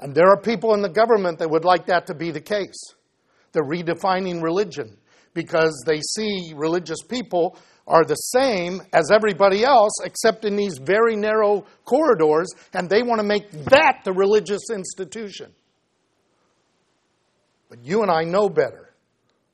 And 0.00 0.14
there 0.14 0.28
are 0.28 0.40
people 0.40 0.74
in 0.74 0.82
the 0.82 0.88
government 0.88 1.38
that 1.38 1.50
would 1.50 1.64
like 1.64 1.86
that 1.86 2.06
to 2.06 2.14
be 2.14 2.30
the 2.30 2.40
case. 2.40 2.80
They're 3.52 3.62
redefining 3.62 4.42
religion 4.42 4.96
because 5.34 5.82
they 5.86 6.00
see 6.00 6.52
religious 6.56 7.02
people 7.02 7.56
are 7.86 8.04
the 8.04 8.14
same 8.14 8.82
as 8.92 9.10
everybody 9.10 9.64
else, 9.64 9.92
except 10.04 10.44
in 10.44 10.56
these 10.56 10.78
very 10.78 11.16
narrow 11.16 11.64
corridors, 11.84 12.48
and 12.72 12.88
they 12.88 13.02
want 13.02 13.20
to 13.20 13.26
make 13.26 13.50
that 13.50 14.00
the 14.04 14.12
religious 14.12 14.70
institution. 14.72 15.52
But 17.68 17.84
you 17.84 18.02
and 18.02 18.10
I 18.10 18.24
know 18.24 18.48
better. 18.48 18.94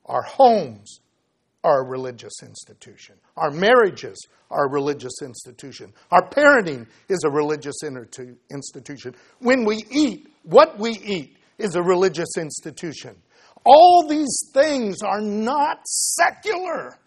Our 0.05 0.23
homes 0.23 0.99
are 1.63 1.81
a 1.81 1.87
religious 1.87 2.41
institution. 2.43 3.15
Our 3.35 3.51
marriages 3.51 4.17
are 4.49 4.65
a 4.65 4.69
religious 4.69 5.21
institution. 5.21 5.93
Our 6.11 6.27
parenting 6.29 6.87
is 7.09 7.19
a 7.25 7.29
religious 7.29 7.75
institution. 7.83 9.15
When 9.39 9.65
we 9.65 9.83
eat, 9.91 10.31
what 10.43 10.79
we 10.79 10.91
eat 10.91 11.37
is 11.57 11.75
a 11.75 11.81
religious 11.81 12.37
institution. 12.37 13.15
All 13.65 14.07
these 14.07 14.49
things 14.53 15.01
are 15.01 15.21
not 15.21 15.85
secular. 15.85 16.97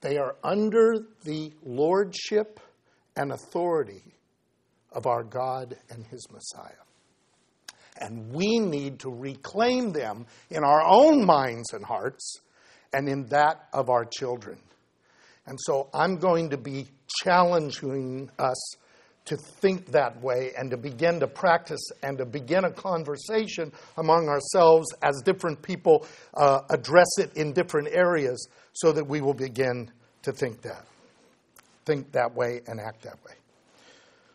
They 0.00 0.16
are 0.16 0.36
under 0.44 0.94
the 1.24 1.52
lordship 1.64 2.60
and 3.16 3.32
authority 3.32 4.14
of 4.92 5.06
our 5.06 5.24
God 5.24 5.76
and 5.90 6.06
His 6.06 6.26
Messiah. 6.30 6.72
And 8.00 8.32
we 8.32 8.58
need 8.58 9.00
to 9.00 9.10
reclaim 9.10 9.92
them 9.92 10.26
in 10.50 10.62
our 10.62 10.82
own 10.86 11.24
minds 11.24 11.72
and 11.72 11.84
hearts 11.84 12.40
and 12.92 13.08
in 13.08 13.26
that 13.26 13.68
of 13.72 13.90
our 13.90 14.04
children. 14.04 14.58
And 15.46 15.58
so 15.62 15.88
I'm 15.92 16.16
going 16.16 16.50
to 16.50 16.58
be 16.58 16.86
challenging 17.24 18.30
us 18.38 18.76
to 19.24 19.36
think 19.60 19.92
that 19.92 20.22
way 20.22 20.52
and 20.56 20.70
to 20.70 20.76
begin 20.76 21.20
to 21.20 21.26
practice 21.26 21.90
and 22.02 22.16
to 22.16 22.24
begin 22.24 22.64
a 22.64 22.70
conversation 22.70 23.70
among 23.98 24.28
ourselves 24.28 24.86
as 25.02 25.20
different 25.22 25.60
people 25.60 26.06
uh, 26.34 26.60
address 26.70 27.18
it 27.18 27.36
in 27.36 27.52
different 27.52 27.88
areas 27.92 28.48
so 28.78 28.92
that 28.92 29.06
we 29.06 29.20
will 29.20 29.34
begin 29.34 29.90
to 30.22 30.32
think 30.32 30.62
that. 30.62 30.84
Think 31.84 32.12
that 32.12 32.34
way 32.34 32.60
and 32.66 32.80
act 32.80 33.02
that 33.02 33.18
way. 33.24 33.34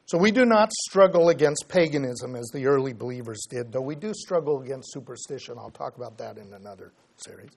So 0.06 0.18
we 0.18 0.32
do 0.32 0.46
not 0.46 0.72
struggle 0.74 1.30
against 1.30 1.70
paganism 1.70 2.36
as 2.36 2.50
the 2.54 2.66
early 2.66 2.94
believers 2.94 3.46
did, 3.50 3.72
though 3.72 3.82
we 3.82 3.96
do 3.96 4.14
struggle 4.14 4.62
against 4.62 4.92
superstition. 4.92 5.56
I'll 5.58 5.72
talk 5.72 5.96
about 5.96 6.18
that 6.18 6.38
in 6.38 6.54
another 6.54 6.92
series. 7.18 7.52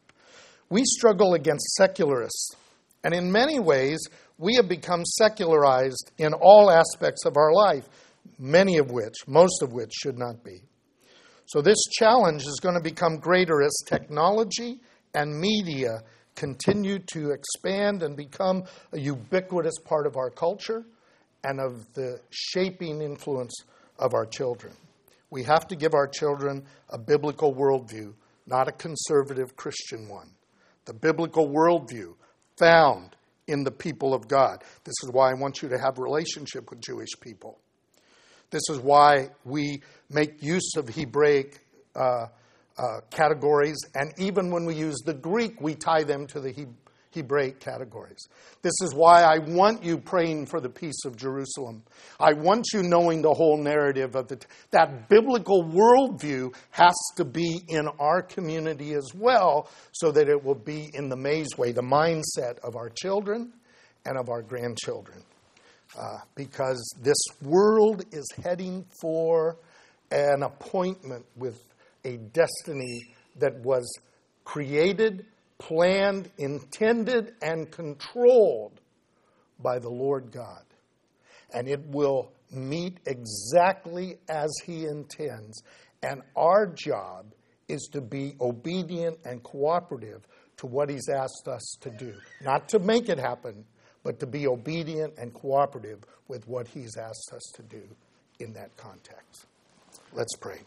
We 0.69 0.85
struggle 0.85 1.35
against 1.35 1.67
secularists. 1.75 2.55
And 3.03 3.15
in 3.15 3.31
many 3.31 3.59
ways, 3.59 3.99
we 4.39 4.55
have 4.55 4.69
become 4.69 5.05
secularized 5.05 6.13
in 6.19 6.33
all 6.35 6.71
aspects 6.71 7.25
of 7.25 7.37
our 7.37 7.53
life, 7.53 7.89
many 8.39 8.79
of 8.79 8.91
which, 8.91 9.15
most 9.27 9.63
of 9.63 9.73
which, 9.73 9.93
should 9.93 10.19
not 10.19 10.45
be. 10.45 10.63
So 11.47 11.61
this 11.61 11.79
challenge 11.99 12.43
is 12.43 12.59
going 12.63 12.75
to 12.75 12.83
become 12.83 13.19
greater 13.19 13.63
as 13.63 13.77
technology 13.87 14.81
and 15.15 15.39
media 15.39 16.03
continue 16.37 16.99
to 16.99 17.31
expand 17.31 18.03
and 18.03 18.17
become 18.17 18.65
a 18.93 18.99
ubiquitous 18.99 19.79
part 19.85 20.07
of 20.07 20.17
our 20.17 20.31
culture 20.31 20.85
and 21.43 21.59
of 21.61 21.93
the 21.95 22.21
shaping 22.31 23.01
influence 23.01 23.55
of 23.99 24.15
our 24.15 24.27
children. 24.27 24.73
We 25.31 25.43
have 25.45 25.67
to 25.69 25.77
give 25.77 25.95
our 25.95 26.07
children 26.07 26.65
a 26.91 26.99
biblical 26.99 27.55
worldview, 27.55 28.13
not 28.47 28.69
a 28.69 28.73
conservative 28.73 29.57
Christian 29.57 30.09
one. 30.09 30.31
The 30.85 30.95
biblical 30.95 31.49
worldview 31.49 32.15
found 32.59 33.17
in 33.49 33.65
the 33.65 33.71
people 33.71 34.15
of 34.15 34.29
God. 34.29 34.63
This 34.85 34.95
is 35.03 35.11
why 35.11 35.31
I 35.31 35.35
want 35.35 35.63
you 35.63 35.69
to 35.71 35.79
have 35.79 35.99
relationship 35.99 36.71
with 36.71 36.81
Jewish 36.81 37.19
people. 37.21 37.59
This 38.51 38.63
is 38.71 38.79
why 38.79 39.31
we 39.45 39.83
make 40.09 40.43
use 40.43 40.77
of 40.77 40.89
Hebraic 40.89 41.61
uh, 41.95 42.27
uh, 42.79 43.01
categories, 43.11 43.79
and 43.95 44.13
even 44.19 44.51
when 44.51 44.65
we 44.65 44.75
use 44.75 44.97
the 45.05 45.15
Greek, 45.15 45.61
we 45.61 45.75
tie 45.75 46.05
them 46.05 46.27
to 46.29 46.41
the 46.41 46.51
Hebrew 46.51 46.75
Hebraic 47.17 47.59
categories. 47.59 48.29
This 48.63 48.75
is 48.83 48.95
why 48.95 49.23
I 49.23 49.39
want 49.39 49.83
you 49.83 49.99
praying 49.99 50.47
for 50.47 50.61
the 50.61 50.69
peace 50.69 51.05
of 51.05 51.17
Jerusalem. 51.17 51.83
I 52.21 52.35
want 52.35 52.67
you 52.73 52.83
knowing 52.83 53.23
the 53.23 53.33
whole 53.33 53.57
narrative 53.57 54.15
of 54.15 54.31
it. 54.31 54.47
That 54.71 55.09
biblical 55.09 55.65
worldview 55.65 56.55
has 56.71 56.95
to 57.17 57.25
be 57.25 57.63
in 57.69 57.89
our 57.99 58.23
community 58.23 58.93
as 58.93 59.11
well, 59.15 59.69
so 59.93 60.13
that 60.13 60.29
it 60.29 60.45
will 60.45 60.55
be 60.55 60.91
in 60.93 61.09
the 61.09 61.17
maze 61.17 61.57
way, 61.57 61.73
the 61.73 61.83
mindset 61.83 62.59
of 62.63 62.77
our 62.77 62.91
children 62.91 63.53
and 64.05 64.19
of 64.19 64.29
our 64.29 64.43
grandchildren. 64.43 65.23
Uh, 65.99 66.19
because 66.35 66.95
this 67.01 67.17
world 67.43 68.05
is 68.13 68.27
heading 68.45 68.85
for 69.01 69.57
an 70.11 70.43
appointment 70.43 71.25
with 71.37 71.63
a 72.07 72.17
destiny 72.17 73.15
that 73.39 73.59
was 73.61 73.87
created 74.45 75.27
planned, 75.59 76.31
intended, 76.39 77.35
and 77.43 77.71
controlled 77.71 78.81
by 79.61 79.79
the 79.79 79.89
Lord 79.89 80.31
God. 80.31 80.63
And 81.53 81.69
it 81.69 81.81
will 81.87 82.33
meet 82.51 82.99
exactly 83.07 84.19
as 84.29 84.51
He 84.65 84.85
intends. 84.85 85.63
And 86.03 86.23
our 86.37 86.67
job 86.67 87.33
is 87.69 87.89
to 87.93 88.01
be 88.01 88.35
obedient 88.41 89.19
and 89.25 89.43
cooperative 89.43 90.27
to 90.59 90.67
what 90.67 90.91
He's 90.91 91.09
asked 91.09 91.49
us 91.49 91.77
to 91.81 91.91
do. 91.91 92.15
Not 92.43 92.69
to 92.71 92.79
make 92.79 93.09
it 93.09 93.19
happen, 93.19 93.65
but 94.03 94.21
to 94.21 94.27
be 94.27 94.47
obedient 94.47 95.15
and 95.19 95.33
cooperative 95.33 96.01
with 96.29 96.47
what 96.47 96.69
He's 96.69 96.97
asked 96.97 97.33
us 97.35 97.53
to 97.57 97.63
do 97.63 97.83
in 98.39 98.53
that 98.53 98.77
context. 98.77 99.47
Let's 100.13 100.37
pray. 100.37 100.61